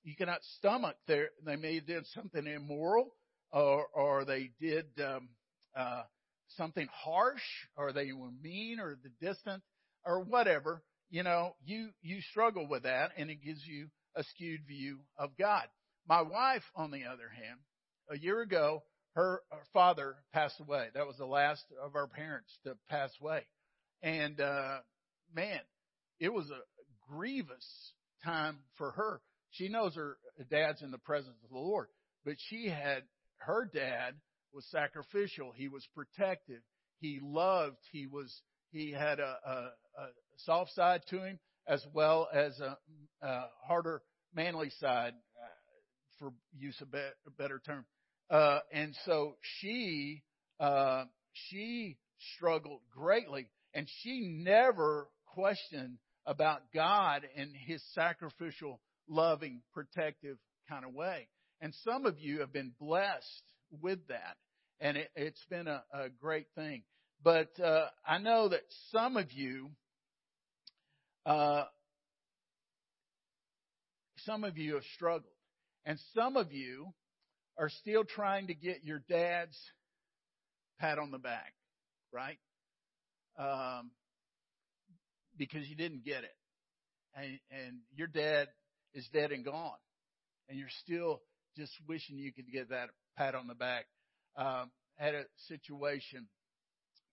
you 0.02 0.16
cannot 0.16 0.40
stomach. 0.58 0.96
Their, 1.06 1.30
they 1.44 1.56
may 1.56 1.76
have 1.76 1.86
did 1.86 2.06
something 2.14 2.46
immoral, 2.46 3.14
or 3.52 3.86
or 3.94 4.24
they 4.24 4.50
did 4.60 4.86
um, 5.04 5.28
uh, 5.76 6.02
something 6.56 6.88
harsh, 6.92 7.42
or 7.76 7.92
they 7.92 8.12
were 8.12 8.30
mean, 8.42 8.80
or 8.80 8.96
the 9.02 9.10
distant, 9.24 9.62
or 10.04 10.20
whatever. 10.20 10.82
You 11.10 11.22
know, 11.22 11.54
you 11.64 11.90
you 12.00 12.20
struggle 12.30 12.66
with 12.68 12.84
that, 12.84 13.10
and 13.16 13.30
it 13.30 13.42
gives 13.44 13.64
you 13.66 13.88
a 14.16 14.24
skewed 14.24 14.66
view 14.66 15.00
of 15.18 15.30
God. 15.38 15.64
My 16.08 16.22
wife, 16.22 16.64
on 16.74 16.90
the 16.90 17.04
other 17.04 17.28
hand, 17.28 17.60
a 18.10 18.18
year 18.18 18.40
ago, 18.40 18.82
her, 19.14 19.40
her 19.50 19.62
father 19.72 20.16
passed 20.32 20.58
away. 20.60 20.88
That 20.94 21.06
was 21.06 21.16
the 21.16 21.26
last 21.26 21.62
of 21.82 21.94
our 21.94 22.08
parents 22.08 22.50
to 22.64 22.76
pass 22.88 23.10
away, 23.20 23.46
and 24.02 24.40
uh, 24.40 24.78
man, 25.34 25.60
it 26.20 26.32
was 26.32 26.50
a 26.50 27.12
grievous 27.12 27.92
time 28.24 28.58
for 28.76 28.92
her. 28.92 29.20
She 29.50 29.68
knows 29.68 29.94
her 29.94 30.16
dad's 30.50 30.82
in 30.82 30.90
the 30.90 30.98
presence 30.98 31.36
of 31.44 31.50
the 31.50 31.58
Lord, 31.58 31.88
but 32.24 32.36
she 32.48 32.68
had 32.68 33.02
her 33.38 33.68
dad 33.72 34.14
was 34.52 34.64
sacrificial. 34.70 35.52
He 35.54 35.68
was 35.68 35.86
protective. 35.94 36.60
He 37.00 37.20
loved. 37.22 37.78
He 37.90 38.06
was 38.06 38.42
he 38.70 38.92
had 38.92 39.20
a, 39.20 39.36
a, 39.46 39.52
a 40.00 40.08
soft 40.38 40.72
side 40.72 41.02
to 41.10 41.22
him 41.22 41.38
as 41.66 41.84
well 41.92 42.28
as 42.32 42.58
a, 42.60 42.76
a 43.22 43.44
harder 43.66 44.02
manly 44.34 44.70
side, 44.80 45.12
uh, 45.40 45.48
for 46.18 46.32
use 46.58 46.80
of 46.80 46.88
a 46.94 47.30
better 47.30 47.60
term. 47.64 47.84
Uh, 48.30 48.60
and 48.72 48.96
so 49.04 49.36
she 49.60 50.22
uh, 50.58 51.04
she 51.32 51.98
struggled 52.36 52.80
greatly, 52.94 53.48
and 53.74 53.88
she 54.02 54.20
never 54.20 55.08
questioned 55.34 55.98
about 56.26 56.72
God 56.74 57.22
and 57.36 57.50
His 57.66 57.82
sacrificial, 57.94 58.80
loving, 59.08 59.62
protective 59.72 60.38
kind 60.68 60.84
of 60.84 60.94
way. 60.94 61.28
And 61.60 61.74
some 61.84 62.06
of 62.06 62.18
you 62.18 62.40
have 62.40 62.52
been 62.52 62.72
blessed 62.80 63.42
with 63.80 64.00
that, 64.08 64.36
and 64.80 64.96
it, 64.96 65.10
has 65.16 65.34
been 65.48 65.68
a, 65.68 65.82
a, 65.92 66.08
great 66.08 66.46
thing. 66.54 66.82
But 67.22 67.58
uh, 67.60 67.86
I 68.06 68.18
know 68.18 68.48
that 68.48 68.62
some 68.90 69.16
of 69.16 69.32
you, 69.32 69.70
uh, 71.24 71.64
some 74.24 74.44
of 74.44 74.58
you 74.58 74.74
have 74.74 74.84
struggled, 74.94 75.22
and 75.84 75.98
some 76.14 76.36
of 76.36 76.52
you 76.52 76.92
are 77.58 77.68
still 77.68 78.04
trying 78.04 78.48
to 78.48 78.54
get 78.54 78.84
your 78.84 79.02
dad's 79.08 79.56
pat 80.80 80.98
on 80.98 81.10
the 81.12 81.18
back, 81.18 81.54
right? 82.12 82.38
Um, 83.38 83.92
because 85.48 85.68
you 85.68 85.74
didn't 85.74 86.04
get 86.04 86.22
it. 86.22 86.36
And, 87.14 87.38
and 87.50 87.78
your 87.96 88.06
dad 88.06 88.46
is 88.94 89.08
dead 89.12 89.32
and 89.32 89.44
gone. 89.44 89.72
And 90.48 90.56
you're 90.56 90.68
still 90.84 91.20
just 91.56 91.72
wishing 91.88 92.16
you 92.16 92.32
could 92.32 92.50
get 92.52 92.70
that 92.70 92.90
pat 93.16 93.34
on 93.34 93.48
the 93.48 93.54
back. 93.54 93.86
Um, 94.36 94.70
had 94.96 95.14
a 95.14 95.24
situation 95.48 96.28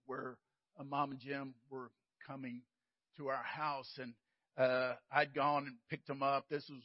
where 0.05 0.37
a 0.77 0.83
mom 0.83 1.11
and 1.11 1.19
Jim 1.19 1.55
were 1.71 1.89
coming 2.27 2.61
to 3.17 3.27
our 3.29 3.43
house 3.43 3.91
and, 3.97 4.13
uh, 4.57 4.93
I'd 5.11 5.33
gone 5.33 5.65
and 5.65 5.75
picked 5.89 6.07
them 6.07 6.21
up. 6.21 6.45
This 6.49 6.65
was 6.69 6.83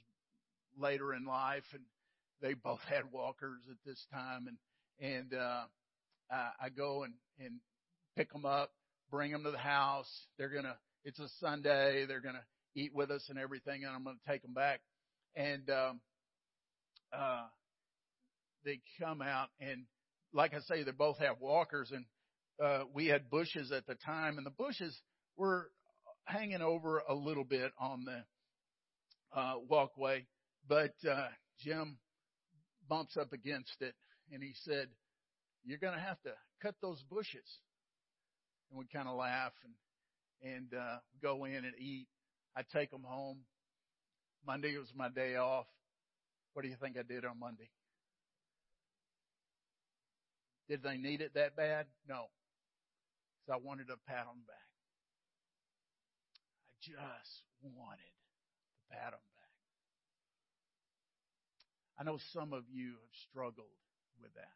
later 0.79 1.13
in 1.13 1.27
life 1.27 1.65
and 1.73 1.83
they 2.41 2.55
both 2.55 2.81
had 2.89 3.13
walkers 3.13 3.61
at 3.71 3.77
this 3.85 4.03
time 4.11 4.47
and, 4.49 4.57
and, 4.99 5.35
uh, 5.35 5.65
I 6.31 6.71
go 6.71 7.05
and, 7.05 7.13
and 7.39 7.61
pick 8.17 8.33
them 8.33 8.47
up, 8.47 8.71
bring 9.11 9.31
them 9.31 9.45
to 9.45 9.51
the 9.51 9.59
house. 9.59 10.11
They're 10.39 10.49
going 10.49 10.65
to 10.65 10.77
it's 11.05 11.19
a 11.19 11.29
Sunday. 11.41 12.07
They're 12.07 12.21
going 12.21 12.35
to 12.35 12.81
eat 12.81 12.95
with 12.95 13.11
us 13.11 13.25
and 13.29 13.39
everything, 13.39 13.85
and 13.85 13.95
I'm 13.95 14.05
going 14.05 14.17
to 14.17 14.33
take 14.33 14.43
them 14.43 14.55
back. 14.55 14.81
And 15.37 15.69
um, 15.71 16.01
uh, 17.13 17.45
they 18.65 18.81
come 19.01 19.21
out, 19.21 19.49
and 19.61 19.85
like 20.33 20.55
I 20.55 20.61
say, 20.61 20.83
they 20.83 20.91
both 20.91 21.19
have 21.19 21.37
walkers, 21.41 21.93
and 21.93 22.05
uh, 22.65 22.85
we 22.93 23.07
had 23.07 23.31
bushes 23.31 23.73
at 23.73 23.87
the 23.87 23.95
time, 23.95 24.39
and 24.39 24.47
the 24.47 24.51
bushes 24.51 24.97
were 25.37 25.71
hanging 26.25 26.63
over 26.63 27.03
a 27.09 27.15
little 27.15 27.45
bit 27.45 27.73
on 27.79 28.05
the 28.05 29.39
uh, 29.39 29.55
walkway, 29.69 30.27
but 30.69 30.95
uh, 31.09 31.29
Jim 31.61 31.99
bumps 32.89 33.17
up 33.17 33.33
against 33.33 33.77
it, 33.81 33.95
and 34.33 34.43
he 34.43 34.53
said, 34.63 34.89
"You're 35.65 35.79
going 35.79 35.95
to 35.95 36.01
have 36.01 36.21
to 36.23 36.31
cut 36.63 36.77
those 36.81 37.03
bushes." 37.11 37.59
And 38.71 38.79
we 38.79 38.87
kind 38.93 39.09
of 39.09 39.17
laugh, 39.17 39.53
and 39.65 39.75
and 40.45 40.73
uh, 40.75 40.99
go 41.23 41.45
in 41.45 41.57
and 41.57 41.75
eat. 41.79 42.07
I 42.57 42.63
take 42.73 42.91
them 42.91 43.03
home. 43.05 43.39
Monday 44.47 44.77
was 44.77 44.93
my 44.95 45.09
day 45.09 45.37
off. 45.37 45.67
What 46.53 46.63
do 46.63 46.69
you 46.69 46.77
think 46.81 46.97
I 46.99 47.03
did 47.03 47.25
on 47.25 47.39
Monday? 47.41 47.71
Did 50.69 50.83
they 50.83 50.97
need 50.97 51.21
it 51.21 51.33
that 51.35 51.57
bad? 51.57 51.87
No. 52.09 52.27
So 53.47 53.55
I 53.55 53.57
wanted 53.57 53.89
to 53.89 53.97
pat 54.07 54.27
them 54.27 54.43
back. 54.47 54.57
I 56.61 56.77
just 56.83 57.43
wanted 57.63 58.05
to 58.05 58.97
pat 58.97 59.13
them 59.13 59.21
back. 59.21 59.51
I 61.99 62.05
know 62.05 62.19
some 62.33 62.53
of 62.53 62.65
you 62.71 62.89
have 62.89 63.15
struggled 63.31 63.67
with 64.21 64.35
that. 64.35 64.53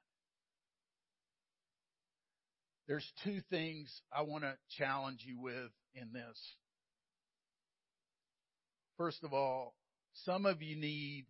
There's 2.87 3.11
two 3.23 3.41
things 3.51 4.01
I 4.13 4.23
want 4.23 4.45
to 4.45 4.57
challenge 4.79 5.25
you 5.27 5.39
with 5.39 5.71
in 5.95 6.13
this. 6.13 6.39
First 8.97 9.23
of 9.23 9.33
all, 9.33 9.75
some 10.25 10.47
of 10.47 10.63
you 10.63 10.77
need 10.77 11.27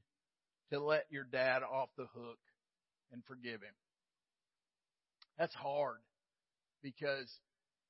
to 0.73 0.81
let 0.81 1.07
your 1.11 1.25
dad 1.25 1.63
off 1.63 1.89
the 1.97 2.07
hook 2.15 2.39
and 3.13 3.23
forgive 3.27 3.61
him. 3.61 3.75
That's 5.39 5.55
hard 5.55 5.99
because, 6.83 7.31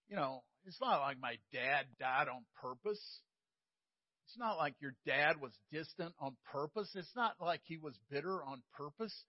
you 0.08 0.16
know, 0.16 0.42
it's 0.66 0.80
not 0.80 1.00
like 1.00 1.18
my 1.20 1.36
dad 1.52 1.86
died 2.00 2.28
on 2.28 2.44
purpose. 2.60 3.02
It's 4.26 4.38
not 4.38 4.58
like 4.58 4.74
your 4.80 4.94
dad 5.06 5.40
was 5.40 5.52
distant 5.72 6.12
on 6.20 6.36
purpose. 6.52 6.90
It's 6.94 7.16
not 7.16 7.34
like 7.40 7.60
he 7.64 7.78
was 7.78 7.94
bitter 8.10 8.42
on 8.42 8.62
purpose 8.76 9.24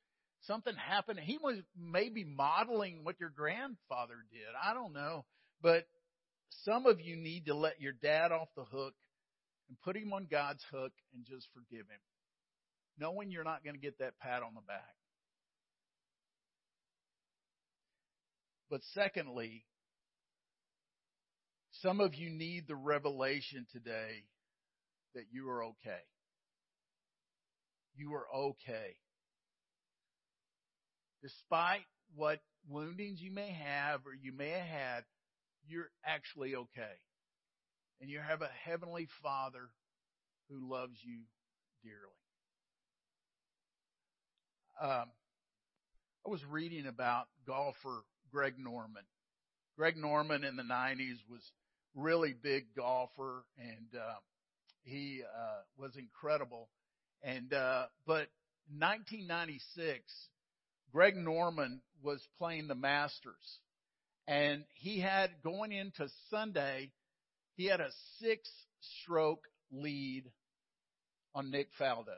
something 0.46 0.74
happened. 0.76 1.20
He 1.20 1.38
was 1.38 1.58
maybe 1.78 2.24
modeling 2.24 3.04
what 3.04 3.20
your 3.20 3.30
grandfather 3.30 4.16
did. 4.32 4.48
I 4.62 4.74
don't 4.74 4.94
know. 4.94 5.26
But 5.62 5.86
some 6.64 6.86
of 6.86 7.02
you 7.02 7.16
need 7.16 7.46
to 7.46 7.54
let 7.54 7.82
your 7.82 7.94
dad 7.94 8.32
off 8.32 8.50
the 8.56 8.64
hook 8.64 8.94
and 9.68 9.80
put 9.82 9.96
him 9.96 10.14
on 10.14 10.28
God's 10.30 10.64
hook 10.72 10.92
and 11.14 11.26
just 11.26 11.48
forgive 11.54 11.86
him. 11.88 12.00
Knowing 12.98 13.32
you're 13.32 13.44
not 13.44 13.64
going 13.64 13.76
to 13.76 13.82
get 13.82 14.00
that 14.00 14.20
pat 14.20 14.44
on 14.44 14.54
the 14.56 14.62
back. 14.68 14.96
But 18.70 18.82
secondly, 18.94 19.64
some 21.82 22.02
of 22.02 22.14
you 22.14 22.30
need 22.30 22.68
the 22.68 22.76
revelation 22.76 23.66
today 23.72 24.24
that 25.16 25.26
you 25.32 25.50
are 25.50 25.64
okay. 25.64 26.04
You 27.96 28.14
are 28.14 28.26
okay 28.34 28.96
despite 31.22 31.86
what 32.16 32.40
woundings 32.68 33.22
you 33.22 33.32
may 33.32 33.52
have 33.52 34.02
or 34.06 34.14
you 34.14 34.32
may 34.32 34.50
have 34.50 34.68
had, 34.68 35.04
you're 35.70 35.92
actually 36.06 36.56
okay. 36.56 36.98
And 38.02 38.10
you 38.10 38.20
have 38.20 38.42
a 38.42 38.50
heavenly 38.64 39.08
Father 39.22 39.70
who 40.50 40.70
loves 40.70 40.98
you 41.04 41.20
dearly. 41.84 42.16
Um, 44.82 45.10
I 46.26 46.30
was 46.30 46.44
reading 46.50 46.88
about 46.88 47.28
golfer 47.46 48.04
Greg 48.32 48.56
Norman. 48.58 49.04
Greg 49.78 49.98
Norman 49.98 50.44
in 50.44 50.56
the 50.56 50.64
90s 50.64 51.18
was 51.30 51.42
really 51.96 52.34
big 52.34 52.66
golfer 52.76 53.44
and 53.58 54.00
uh, 54.00 54.16
he 54.84 55.22
uh, 55.24 55.62
was 55.78 55.96
incredible. 55.98 56.70
And 57.22 57.54
uh, 57.54 57.86
but 58.06 58.28
1996 58.78 60.02
Greg 60.92 61.16
Norman 61.16 61.82
was 62.02 62.26
playing 62.38 62.68
the 62.68 62.76
Masters. 62.76 63.60
And 64.30 64.64
he 64.76 65.00
had, 65.00 65.32
going 65.44 65.72
into 65.72 66.08
Sunday, 66.30 66.92
he 67.56 67.66
had 67.66 67.82
a 67.82 67.90
six 68.20 68.48
stroke 69.02 69.44
lead 69.72 70.26
on 71.34 71.50
Nick 71.50 71.70
Faldo. 71.80 72.16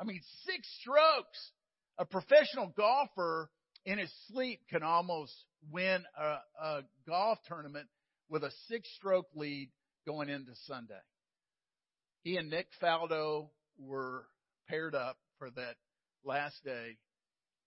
I 0.00 0.04
mean, 0.04 0.22
six 0.46 0.66
strokes. 0.80 1.52
A 1.98 2.06
professional 2.06 2.72
golfer 2.74 3.50
in 3.84 3.98
his 3.98 4.10
sleep 4.28 4.60
can 4.70 4.82
almost 4.82 5.34
win 5.70 6.02
a, 6.18 6.38
a 6.64 6.82
golf 7.06 7.38
tournament 7.46 7.86
with 8.30 8.44
a 8.44 8.50
six 8.68 8.88
stroke 8.96 9.28
lead 9.34 9.68
going 10.06 10.30
into 10.30 10.52
Sunday. 10.66 10.94
He 12.22 12.38
and 12.38 12.48
Nick 12.48 12.68
Faldo 12.82 13.50
were 13.78 14.24
paired 14.70 14.94
up 14.94 15.18
for 15.38 15.50
that 15.50 15.76
last 16.24 16.64
day 16.64 16.96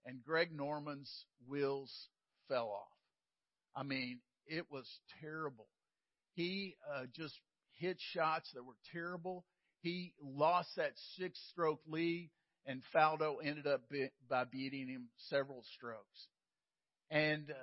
and 0.07 0.23
Greg 0.23 0.49
Norman's 0.51 1.11
wheels 1.47 1.91
fell 2.47 2.69
off. 2.69 2.94
I 3.75 3.83
mean, 3.83 4.19
it 4.47 4.65
was 4.71 4.87
terrible. 5.21 5.67
He 6.33 6.75
uh, 6.93 7.05
just 7.15 7.35
hit 7.79 7.97
shots 8.13 8.49
that 8.53 8.63
were 8.63 8.77
terrible. 8.91 9.45
He 9.81 10.13
lost 10.21 10.69
that 10.77 10.93
six 11.17 11.39
stroke 11.51 11.81
lead 11.87 12.29
and 12.65 12.81
Faldo 12.93 13.37
ended 13.43 13.67
up 13.67 13.87
be, 13.89 14.09
by 14.29 14.43
beating 14.43 14.87
him 14.87 15.09
several 15.29 15.63
strokes. 15.75 16.27
And 17.09 17.51
uh, 17.51 17.53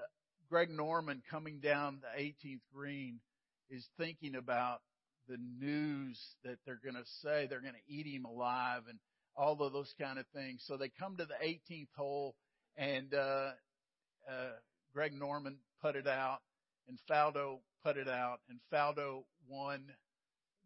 Greg 0.49 0.71
Norman 0.71 1.23
coming 1.31 1.59
down 1.61 2.01
the 2.01 2.23
18th 2.23 2.61
green 2.73 3.21
is 3.69 3.85
thinking 3.99 4.37
about 4.37 4.81
the 5.29 5.39
news 5.59 6.21
that 6.45 6.59
they're 6.65 6.81
going 6.83 6.95
to 6.95 7.09
say 7.23 7.47
they're 7.47 7.61
going 7.61 7.75
to 7.75 7.93
eat 7.93 8.07
him 8.07 8.25
alive 8.25 8.83
and 8.89 8.99
all 9.35 9.61
of 9.63 9.73
those 9.73 9.93
kind 10.01 10.19
of 10.19 10.27
things. 10.35 10.63
So 10.67 10.77
they 10.77 10.91
come 11.01 11.17
to 11.17 11.27
the 11.27 11.35
18th 11.45 11.89
hole 11.97 12.35
and 12.77 13.13
uh, 13.15 13.51
uh, 14.29 14.53
Greg 14.93 15.15
Norman 15.15 15.57
putted 15.83 16.07
out 16.07 16.39
and 16.89 16.99
Faldo 17.11 17.59
putted 17.85 18.09
out 18.09 18.41
and 18.49 18.61
Faldo 18.73 19.25
won 19.49 19.85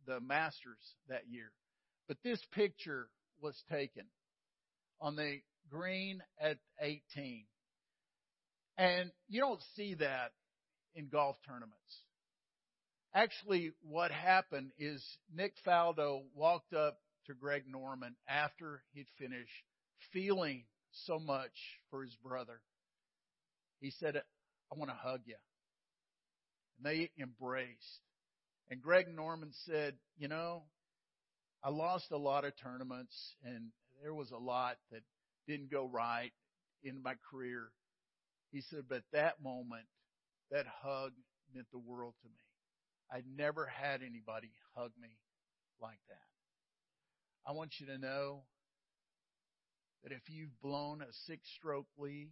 the 0.06 0.20
Masters 0.20 0.94
that 1.08 1.22
year. 1.28 1.50
But 2.06 2.18
this 2.22 2.40
picture 2.52 3.08
was 3.40 3.60
taken 3.70 4.04
on 5.00 5.16
the 5.16 5.40
green 5.70 6.22
at 6.40 6.58
18. 6.80 7.44
And 8.78 9.10
you 9.28 9.40
don't 9.40 9.60
see 9.74 9.94
that 9.94 10.32
in 10.94 11.08
golf 11.08 11.36
tournaments. 11.46 11.74
Actually, 13.14 13.72
what 13.82 14.10
happened 14.10 14.72
is 14.78 15.02
Nick 15.34 15.54
Faldo 15.66 16.22
walked 16.34 16.74
up 16.74 16.98
to 17.26 17.34
Greg 17.34 17.64
Norman 17.66 18.14
after 18.28 18.82
he'd 18.92 19.06
finished 19.18 19.64
feeling 20.12 20.64
so 21.06 21.18
much 21.18 21.80
for 21.90 22.02
his 22.02 22.14
brother. 22.22 22.60
He 23.80 23.90
said, 23.90 24.22
I 24.72 24.76
want 24.76 24.90
to 24.90 24.96
hug 24.96 25.20
you. 25.26 25.36
And 26.76 26.86
they 26.86 27.10
embraced. 27.20 28.00
And 28.70 28.82
Greg 28.82 29.06
Norman 29.14 29.50
said, 29.64 29.94
you 30.18 30.28
know, 30.28 30.64
I 31.62 31.70
lost 31.70 32.10
a 32.10 32.16
lot 32.16 32.44
of 32.44 32.52
tournaments 32.62 33.34
and 33.44 33.70
there 34.02 34.14
was 34.14 34.30
a 34.30 34.38
lot 34.38 34.76
that 34.90 35.02
didn't 35.46 35.70
go 35.70 35.88
right 35.88 36.32
in 36.82 37.02
my 37.02 37.14
career. 37.30 37.70
He 38.52 38.60
said, 38.60 38.84
but 38.88 39.02
that 39.12 39.42
moment, 39.42 39.86
that 40.50 40.66
hug 40.82 41.12
meant 41.54 41.66
the 41.72 41.78
world 41.78 42.14
to 42.22 42.28
me. 42.28 42.34
I'd 43.10 43.24
never 43.36 43.66
had 43.66 44.02
anybody 44.02 44.50
hug 44.74 44.90
me 45.00 45.16
like 45.80 45.98
that. 46.08 46.18
I 47.46 47.52
want 47.52 47.74
you 47.78 47.86
to 47.86 47.98
know 47.98 48.42
that 50.02 50.12
if 50.12 50.22
you've 50.28 50.60
blown 50.60 51.02
a 51.02 51.12
six 51.26 51.48
stroke 51.56 51.86
lead, 51.98 52.28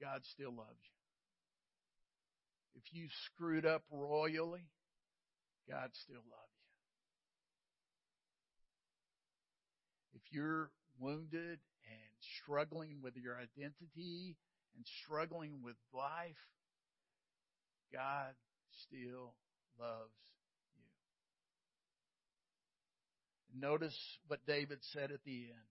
God 0.00 0.20
still 0.24 0.50
loves 0.50 0.82
you. 0.82 1.04
If 2.76 2.92
you 2.92 3.08
screwed 3.26 3.66
up 3.66 3.82
royally, 3.90 4.68
God 5.68 5.90
still 5.92 6.16
loves 6.16 6.54
you. 10.14 10.20
If 10.20 10.22
you're 10.32 10.70
wounded 10.98 11.58
and 11.86 12.14
struggling 12.42 13.00
with 13.02 13.16
your 13.16 13.36
identity 13.36 14.36
and 14.76 14.86
struggling 15.04 15.62
with 15.62 15.76
life, 15.92 16.36
God 17.92 18.34
still 18.70 19.34
loves 19.78 20.12
you. 23.52 23.60
Notice 23.60 23.96
what 24.26 24.44
David 24.46 24.78
said 24.80 25.12
at 25.12 25.22
the 25.24 25.44
end. 25.44 25.68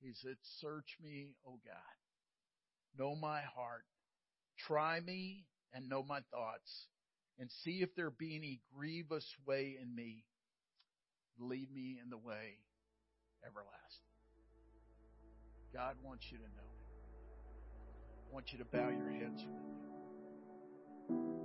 He 0.00 0.12
said, 0.14 0.36
Search 0.60 0.96
me, 1.00 1.36
O 1.46 1.60
God. 1.64 2.01
Know 2.98 3.14
my 3.14 3.40
heart. 3.40 3.84
Try 4.58 5.00
me 5.00 5.44
and 5.72 5.88
know 5.88 6.02
my 6.02 6.20
thoughts. 6.30 6.86
And 7.38 7.50
see 7.64 7.82
if 7.82 7.94
there 7.96 8.10
be 8.10 8.36
any 8.36 8.60
grievous 8.76 9.26
way 9.46 9.76
in 9.80 9.94
me. 9.94 10.24
Lead 11.38 11.72
me 11.72 11.98
in 12.02 12.10
the 12.10 12.18
way 12.18 12.58
everlasting. 13.44 14.12
God 15.72 15.96
wants 16.04 16.26
you 16.30 16.38
to 16.38 16.44
know. 16.44 16.70
I 18.30 18.34
want 18.34 18.52
you 18.52 18.58
to 18.58 18.64
bow 18.64 18.90
your 18.90 19.10
heads 19.10 19.42
with 19.42 19.54
me. 19.54 21.41